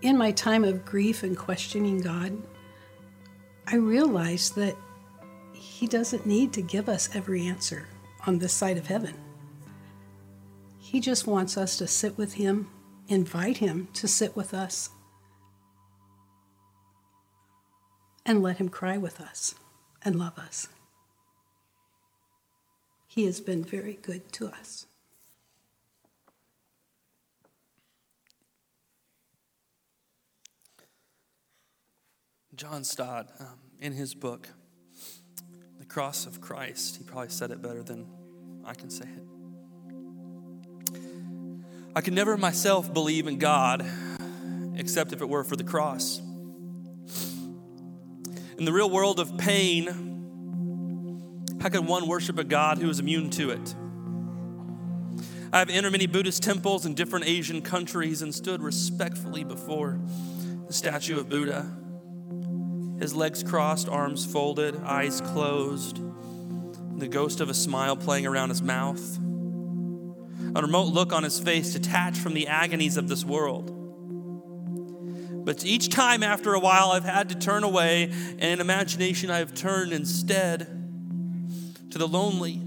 In 0.04 0.18
my 0.18 0.32
time 0.32 0.64
of 0.64 0.86
grief 0.86 1.24
and 1.24 1.36
questioning 1.36 2.02
God, 2.02 2.38
I 3.66 3.76
realized 3.76 4.56
that 4.56 4.76
He 5.54 5.88
doesn't 5.88 6.28
need 6.28 6.54
to 6.54 6.62
give 6.62 6.90
us 6.90 7.10
every 7.16 7.48
answer 7.48 7.88
on 8.28 8.38
this 8.38 8.54
side 8.54 8.78
of 8.78 8.86
heaven. 8.86 9.16
He 10.88 11.02
just 11.02 11.28
wants 11.28 11.58
us 11.58 11.78
to 11.80 11.86
sit 11.86 12.18
with 12.18 12.36
Him, 12.36 12.70
invite 13.10 13.58
Him 13.58 13.90
to 13.92 14.08
sit 14.08 14.38
with 14.38 14.54
us, 14.54 14.90
and 18.26 18.42
let 18.42 18.58
Him 18.58 18.70
cry 18.70 18.98
with 18.98 19.20
us 19.20 19.54
and 20.06 20.16
love 20.16 20.40
us. 20.40 20.70
He 23.06 23.26
has 23.26 23.42
been 23.42 23.66
very 23.66 24.00
good 24.02 24.32
to 24.32 24.48
us. 24.48 24.86
John 32.56 32.86
Stott, 32.86 33.30
um, 33.42 33.60
in 33.82 33.92
his 33.92 34.16
book, 34.16 34.48
The 35.80 35.86
Cross 35.86 36.28
of 36.28 36.40
Christ, 36.40 36.96
he 36.96 37.04
probably 37.04 37.28
said 37.28 37.52
it 37.52 37.62
better 37.62 37.84
than 37.84 38.08
I 38.66 38.74
can 38.74 38.90
say 38.90 39.04
it. 39.04 39.37
I 41.98 42.02
could 42.02 42.14
never 42.14 42.38
myself 42.38 42.94
believe 42.94 43.26
in 43.26 43.40
God 43.40 43.84
except 44.76 45.14
if 45.14 45.22
it 45.24 45.28
were 45.28 45.44
for 45.44 45.56
the 45.56 45.64
cross. 45.64 46.20
In 48.60 48.66
the 48.66 48.72
real 48.72 48.92
world 48.92 49.20
of 49.20 49.36
pain, 49.40 49.88
how 51.60 51.70
can 51.70 51.88
one 51.88 52.08
worship 52.08 52.38
a 52.38 52.44
God 52.44 52.78
who 52.78 52.88
is 52.88 53.00
immune 53.00 53.32
to 53.32 53.50
it? 53.50 53.74
I 55.52 55.58
have 55.58 55.72
entered 55.72 55.90
many 55.90 56.06
Buddhist 56.06 56.44
temples 56.44 56.86
in 56.86 56.94
different 56.94 57.26
Asian 57.26 57.64
countries 57.64 58.22
and 58.22 58.32
stood 58.36 58.62
respectfully 58.62 59.44
before 59.44 60.00
the 60.68 60.74
statue 60.74 61.18
of 61.20 61.30
Buddha. 61.30 61.66
His 63.00 63.16
legs 63.16 63.42
crossed, 63.42 63.90
arms 63.90 64.24
folded, 64.24 64.76
eyes 64.84 65.20
closed, 65.20 66.00
the 67.00 67.08
ghost 67.08 67.42
of 67.42 67.50
a 67.50 67.56
smile 67.56 67.98
playing 67.98 68.28
around 68.28 68.50
his 68.50 68.62
mouth, 68.62 69.18
a 70.56 70.62
remote 70.62 70.94
look 70.94 71.14
on 71.14 71.24
his 71.24 71.40
face 71.40 71.74
detached 71.74 72.18
from 72.18 72.34
the 72.34 72.48
agonies 72.48 72.98
of 72.98 73.08
this 73.08 73.24
world. 73.24 73.74
But 75.48 75.66
each 75.66 75.90
time 75.90 76.24
after 76.24 76.54
a 76.54 76.60
while, 76.60 76.92
I've 76.92 77.06
had 77.06 77.30
to 77.30 77.36
turn 77.36 77.64
away, 77.64 78.12
and 78.38 78.44
in 78.44 78.60
imagination, 78.60 79.32
I 79.32 79.38
have 79.38 79.54
turned 79.54 79.94
instead 79.94 80.68
to 81.92 81.98
the 81.98 82.06
lonely, 82.06 82.62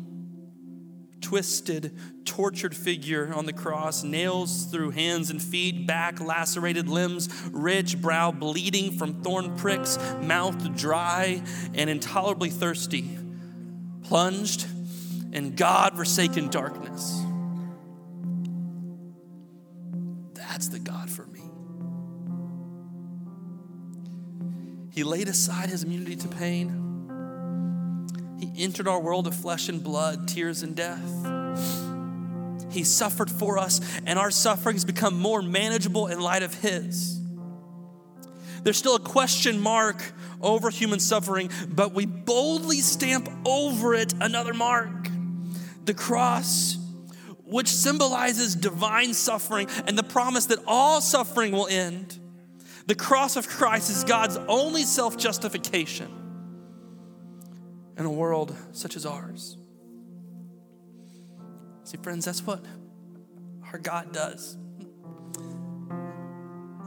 twisted, 1.20 1.94
tortured 2.24 2.74
figure 2.74 3.34
on 3.34 3.44
the 3.44 3.52
cross, 3.52 4.02
nails 4.02 4.64
through 4.64 4.92
hands 4.92 5.28
and 5.28 5.42
feet, 5.42 5.86
back 5.86 6.20
lacerated 6.20 6.88
limbs, 6.88 7.28
rich 7.52 8.00
brow 8.00 8.30
bleeding 8.32 8.96
from 8.96 9.22
thorn 9.22 9.54
pricks, 9.56 9.98
mouth 10.22 10.74
dry 10.74 11.42
and 11.74 11.90
intolerably 11.90 12.48
thirsty, 12.48 13.18
plunged 14.04 14.66
in 15.32 15.54
God 15.54 15.96
forsaken 15.96 16.48
darkness. 16.48 17.22
He 25.00 25.04
laid 25.04 25.28
aside 25.28 25.70
his 25.70 25.82
immunity 25.82 26.14
to 26.14 26.28
pain 26.28 26.90
he 28.38 28.52
entered 28.62 28.86
our 28.86 29.00
world 29.00 29.26
of 29.26 29.34
flesh 29.34 29.70
and 29.70 29.82
blood, 29.82 30.28
tears 30.28 30.62
and 30.62 30.76
death. 30.76 31.00
He 32.70 32.84
suffered 32.84 33.30
for 33.30 33.56
us, 33.56 33.80
and 34.04 34.18
our 34.18 34.30
sufferings 34.30 34.84
become 34.84 35.18
more 35.18 35.40
manageable 35.40 36.08
in 36.08 36.20
light 36.20 36.42
of 36.42 36.52
His. 36.52 37.18
There's 38.62 38.76
still 38.76 38.96
a 38.96 39.00
question 39.00 39.58
mark 39.58 40.12
over 40.42 40.68
human 40.68 41.00
suffering, 41.00 41.50
but 41.66 41.94
we 41.94 42.04
boldly 42.04 42.80
stamp 42.80 43.26
over 43.46 43.94
it 43.94 44.12
another 44.20 44.52
mark 44.52 45.08
the 45.86 45.94
cross, 45.94 46.76
which 47.46 47.68
symbolizes 47.68 48.54
divine 48.54 49.14
suffering 49.14 49.66
and 49.86 49.96
the 49.96 50.02
promise 50.02 50.44
that 50.46 50.58
all 50.66 51.00
suffering 51.00 51.52
will 51.52 51.68
end. 51.68 52.18
The 52.90 52.96
cross 52.96 53.36
of 53.36 53.46
Christ 53.46 53.88
is 53.88 54.02
God's 54.02 54.36
only 54.48 54.82
self 54.82 55.16
justification 55.16 56.10
in 57.96 58.04
a 58.04 58.10
world 58.10 58.52
such 58.72 58.96
as 58.96 59.06
ours. 59.06 59.56
See, 61.84 61.98
friends, 61.98 62.24
that's 62.24 62.44
what 62.44 62.64
our 63.72 63.78
God 63.78 64.12
does. 64.12 64.58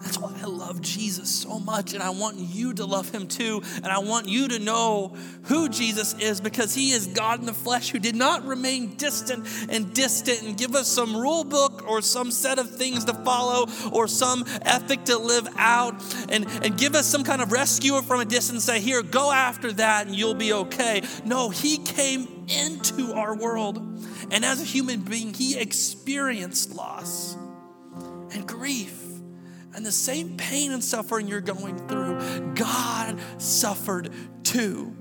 That's 0.04 0.18
why 0.18 0.34
I 0.42 0.48
love 0.48 0.82
Jesus 0.82 1.30
so 1.30 1.60
much, 1.60 1.94
and 1.94 2.04
I 2.04 2.10
want 2.10 2.38
you 2.38 2.74
to 2.74 2.86
love 2.86 3.10
him 3.10 3.26
too. 3.26 3.62
And 3.78 3.88
I 3.88 4.00
want 4.00 4.28
you 4.28 4.50
to 4.50 4.60
know 4.60 5.16
who 5.44 5.70
Jesus 5.70 6.14
is 6.16 6.42
because 6.42 6.76
he 6.76 6.92
is 6.92 7.08
God 7.08 7.40
in 7.40 7.46
the 7.46 7.54
flesh 7.54 7.90
who 7.90 8.00
did 8.00 8.16
not 8.16 8.46
remain 8.46 8.96
distant 8.98 9.48
and 9.70 9.94
distant 9.94 10.42
and 10.42 10.58
give 10.58 10.76
us 10.76 10.90
some 10.90 11.16
rule 11.16 11.46
book 11.46 11.86
or 11.88 12.02
some 12.02 12.32
set 12.32 12.60
of 12.60 12.70
things 12.70 13.06
to 13.06 13.14
follow 13.14 13.68
or 13.94 14.10
some 14.10 14.44
ethic 14.64 15.06
to 15.06 15.18
live 15.18 15.48
out 15.58 15.96
and, 16.28 16.48
and 16.64 16.78
give 16.78 16.96
us 16.96 17.06
some 17.06 17.24
kind 17.24 17.42
of 17.42 17.54
rescuer 17.54 18.02
from 18.02 18.20
a 18.20 18.26
distance 18.26 18.66
say, 18.66 18.82
Here, 18.82 19.04
go 19.04 19.32
after 19.32 19.72
that 19.74 20.08
and 20.08 20.16
you'll 20.16 20.34
be 20.34 20.52
okay. 20.52 21.02
No, 21.24 21.50
he 21.50 21.78
came 21.78 22.46
into 22.50 23.14
our 23.14 23.36
world. 23.36 23.78
And 24.32 24.44
as 24.44 24.62
a 24.62 24.66
human 24.66 25.00
being, 25.02 25.34
he 25.34 25.58
experienced 25.58 26.76
loss 26.76 27.36
and 28.34 28.46
grief 28.46 29.03
and 29.76 29.86
the 29.86 29.92
same 29.92 30.38
pain 30.38 30.72
and 30.72 30.84
suffering 30.84 31.28
you're 31.28 31.42
going 31.42 31.78
through, 31.88 32.54
God 32.56 33.20
suffered 33.38 34.10
too. 34.44 34.96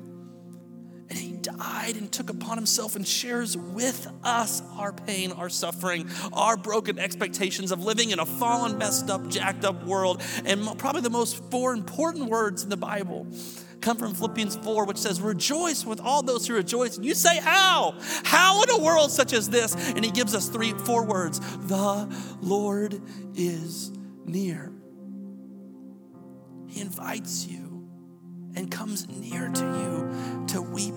And 1.10 1.18
he 1.18 1.32
died 1.32 1.96
and 1.96 2.10
took 2.10 2.30
upon 2.30 2.56
himself 2.56 2.96
and 2.96 3.06
shares 3.06 3.54
with 3.54 4.10
us 4.24 4.62
our 4.78 4.92
pain, 4.92 5.32
our 5.32 5.50
suffering, 5.50 6.08
our 6.32 6.56
broken 6.56 6.98
expectations 6.98 7.70
of 7.70 7.84
living 7.84 8.10
in 8.10 8.18
a 8.18 8.24
fallen, 8.24 8.78
messed 8.78 9.10
up, 9.10 9.28
jacked 9.28 9.64
up 9.64 9.84
world. 9.84 10.22
And 10.46 10.78
probably 10.78 11.02
the 11.02 11.10
most 11.10 11.50
four 11.50 11.74
important 11.74 12.30
words 12.30 12.62
in 12.62 12.70
the 12.70 12.78
Bible 12.78 13.26
come 13.82 13.98
from 13.98 14.14
Philippians 14.14 14.56
4, 14.56 14.86
which 14.86 14.96
says, 14.96 15.20
Rejoice 15.20 15.84
with 15.84 16.00
all 16.00 16.22
those 16.22 16.46
who 16.46 16.54
rejoice. 16.54 16.96
And 16.96 17.04
you 17.04 17.14
say, 17.14 17.38
How? 17.38 17.94
How 18.24 18.62
in 18.62 18.70
a 18.70 18.78
world 18.78 19.10
such 19.10 19.34
as 19.34 19.50
this? 19.50 19.74
And 19.90 20.02
he 20.02 20.10
gives 20.10 20.34
us 20.34 20.48
three, 20.48 20.72
four 20.72 21.04
words 21.04 21.40
The 21.66 22.08
Lord 22.40 23.02
is 23.34 23.92
near. 24.26 24.72
He 26.68 26.80
invites 26.80 27.46
you 27.46 27.88
and 28.54 28.70
comes 28.70 29.08
near 29.08 29.48
to 29.48 29.64
you 29.64 30.46
to 30.48 30.62
weep 30.62 30.94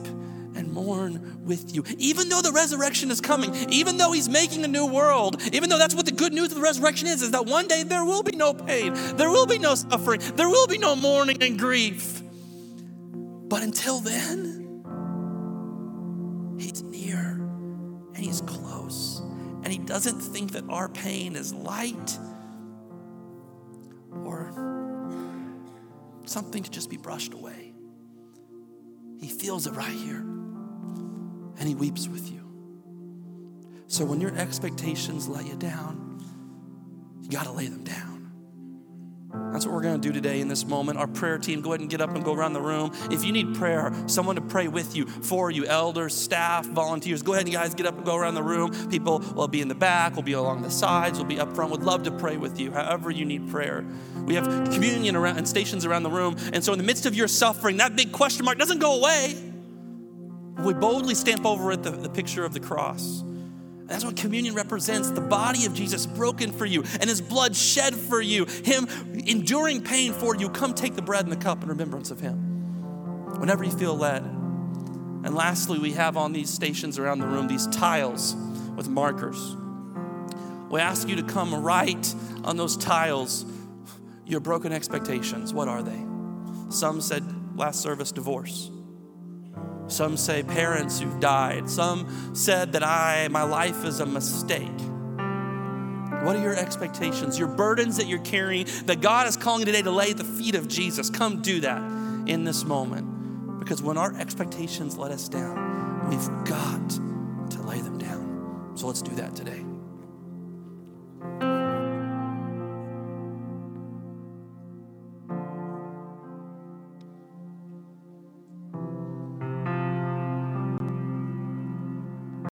and 0.55 0.71
mourn 0.71 1.43
with 1.45 1.75
you. 1.75 1.83
Even 1.97 2.29
though 2.29 2.41
the 2.41 2.51
resurrection 2.51 3.11
is 3.11 3.21
coming, 3.21 3.53
even 3.69 3.97
though 3.97 4.11
he's 4.11 4.29
making 4.29 4.63
a 4.63 4.67
new 4.67 4.85
world, 4.85 5.41
even 5.53 5.69
though 5.69 5.77
that's 5.77 5.93
what 5.93 6.05
the 6.05 6.11
good 6.11 6.33
news 6.33 6.49
of 6.49 6.55
the 6.55 6.61
resurrection 6.61 7.07
is, 7.07 7.21
is 7.21 7.31
that 7.31 7.45
one 7.45 7.67
day 7.67 7.83
there 7.83 8.05
will 8.05 8.23
be 8.23 8.35
no 8.35 8.53
pain, 8.53 8.93
there 9.15 9.29
will 9.29 9.45
be 9.45 9.59
no 9.59 9.75
suffering, 9.75 10.21
there 10.35 10.49
will 10.49 10.67
be 10.67 10.77
no 10.77 10.95
mourning 10.95 11.41
and 11.41 11.59
grief. 11.59 12.21
But 13.47 13.61
until 13.61 13.99
then, 13.99 14.83
he's 16.57 16.81
near 16.83 17.31
and 18.13 18.17
he's 18.17 18.41
close. 18.41 19.21
And 19.63 19.67
he 19.67 19.79
doesn't 19.79 20.19
think 20.19 20.51
that 20.51 20.63
our 20.69 20.87
pain 20.89 21.35
is 21.35 21.53
light 21.53 22.17
or 24.25 24.51
something 26.25 26.63
to 26.63 26.71
just 26.71 26.89
be 26.89 26.97
brushed 26.97 27.33
away. 27.33 27.73
He 29.19 29.27
feels 29.27 29.67
it 29.67 29.73
right 29.73 29.91
here 29.91 30.17
and 30.17 31.67
he 31.67 31.75
weeps 31.75 32.07
with 32.07 32.31
you. 32.31 32.41
So 33.87 34.03
when 34.03 34.19
your 34.19 34.35
expectations 34.35 35.27
let 35.27 35.45
you 35.45 35.55
down, 35.55 36.23
you 37.21 37.29
got 37.29 37.45
to 37.45 37.51
lay 37.51 37.67
them 37.67 37.83
down. 37.83 38.14
That's 39.55 39.65
what 39.65 39.73
we're 39.73 39.83
going 39.83 40.01
to 40.01 40.05
do 40.05 40.11
today 40.11 40.41
in 40.41 40.49
this 40.49 40.65
moment. 40.65 40.97
Our 40.97 41.07
prayer 41.07 41.37
team, 41.37 41.61
go 41.61 41.71
ahead 41.71 41.79
and 41.79 41.89
get 41.89 42.01
up 42.01 42.13
and 42.13 42.25
go 42.25 42.33
around 42.33 42.51
the 42.51 42.61
room. 42.61 42.91
If 43.09 43.23
you 43.23 43.31
need 43.31 43.55
prayer, 43.55 43.93
someone 44.05 44.35
to 44.35 44.41
pray 44.41 44.67
with 44.67 44.97
you, 44.97 45.05
for 45.05 45.49
you, 45.49 45.65
elders, 45.65 46.13
staff, 46.13 46.65
volunteers, 46.65 47.21
go 47.21 47.33
ahead 47.33 47.45
and 47.45 47.53
guys 47.53 47.73
get 47.73 47.85
up 47.85 47.95
and 47.95 48.05
go 48.05 48.17
around 48.17 48.35
the 48.35 48.43
room. 48.43 48.71
People 48.89 49.19
will 49.33 49.47
be 49.47 49.61
in 49.61 49.69
the 49.69 49.75
back, 49.75 50.15
will 50.15 50.23
be 50.23 50.33
along 50.33 50.61
the 50.61 50.69
sides, 50.69 51.17
will 51.17 51.25
be 51.25 51.39
up 51.39 51.55
front, 51.55 51.71
would 51.71 51.83
love 51.83 52.03
to 52.03 52.11
pray 52.11 52.35
with 52.35 52.59
you, 52.59 52.71
however 52.71 53.11
you 53.11 53.23
need 53.23 53.47
prayer. 53.49 53.85
We 54.25 54.35
have 54.35 54.45
communion 54.73 55.15
around 55.15 55.37
and 55.37 55.47
stations 55.47 55.85
around 55.85 56.03
the 56.03 56.11
room. 56.11 56.35
And 56.51 56.61
so 56.61 56.73
in 56.73 56.77
the 56.77 56.85
midst 56.85 57.05
of 57.05 57.15
your 57.15 57.29
suffering, 57.29 57.77
that 57.77 57.95
big 57.95 58.11
question 58.11 58.43
mark 58.43 58.57
doesn't 58.57 58.79
go 58.79 58.97
away. 58.99 59.35
We 60.59 60.73
boldly 60.73 61.15
stamp 61.15 61.45
over 61.45 61.71
it 61.71 61.83
the, 61.83 61.91
the 61.91 62.09
picture 62.09 62.43
of 62.43 62.53
the 62.53 62.59
cross. 62.59 63.23
That's 63.85 64.03
what 64.03 64.15
communion 64.15 64.55
represents 64.55 65.11
the 65.11 65.21
body 65.21 65.65
of 65.65 65.73
Jesus 65.73 66.05
broken 66.07 66.51
for 66.51 66.65
you 66.65 66.83
and 66.99 67.09
his 67.09 67.21
blood 67.21 67.55
shed 67.55 67.93
for 67.93 68.19
you, 68.19 68.45
him 68.45 68.87
enduring 69.27 69.83
pain 69.83 70.11
for 70.11 70.35
you. 70.35 70.49
Come 70.49 70.73
take 70.73 70.95
the 70.95 71.01
bread 71.01 71.23
and 71.23 71.31
the 71.31 71.37
cup 71.37 71.61
in 71.61 71.69
remembrance 71.69 72.09
of 72.09 72.19
him 72.19 73.39
whenever 73.39 73.63
you 73.63 73.71
feel 73.71 73.95
led. 73.95 74.23
And 74.23 75.35
lastly, 75.35 75.79
we 75.79 75.93
have 75.93 76.17
on 76.17 76.33
these 76.33 76.49
stations 76.51 76.97
around 76.99 77.19
the 77.19 77.27
room 77.27 77.47
these 77.47 77.67
tiles 77.67 78.35
with 78.75 78.87
markers. 78.87 79.55
We 80.69 80.79
ask 80.79 81.07
you 81.07 81.15
to 81.17 81.23
come 81.23 81.53
write 81.53 82.13
on 82.43 82.57
those 82.57 82.77
tiles 82.77 83.45
your 84.25 84.39
broken 84.39 84.71
expectations. 84.71 85.53
What 85.53 85.67
are 85.67 85.83
they? 85.83 86.05
Some 86.69 87.01
said 87.01 87.23
last 87.57 87.81
service 87.81 88.11
divorce. 88.11 88.71
Some 89.87 90.17
say 90.17 90.43
parents 90.43 90.99
who've 90.99 91.19
died. 91.19 91.69
Some 91.69 92.35
said 92.35 92.73
that 92.73 92.83
I, 92.83 93.27
my 93.29 93.43
life 93.43 93.83
is 93.85 93.99
a 93.99 94.05
mistake. 94.05 94.79
What 96.23 96.35
are 96.35 96.41
your 96.41 96.55
expectations, 96.55 97.37
your 97.37 97.47
burdens 97.47 97.97
that 97.97 98.07
you're 98.07 98.19
carrying 98.19 98.65
that 98.85 99.01
God 99.01 99.27
is 99.27 99.37
calling 99.37 99.65
today 99.65 99.83
to 99.83 99.91
lay 99.91 100.11
at 100.11 100.17
the 100.17 100.23
feet 100.23 100.55
of 100.55 100.67
Jesus? 100.67 101.09
Come 101.11 101.41
do 101.41 101.59
that 101.59 101.81
in 102.27 102.43
this 102.43 102.63
moment. 102.63 103.59
Because 103.59 103.83
when 103.83 103.97
our 103.97 104.13
expectations 104.15 104.97
let 104.97 105.11
us 105.11 105.29
down, 105.29 106.09
we've 106.09 106.45
got 106.45 106.89
to 107.51 107.61
lay 107.61 107.79
them 107.81 107.99
down. 107.99 108.71
So 108.75 108.87
let's 108.87 109.03
do 109.03 109.15
that 109.15 109.35
today. 109.35 109.63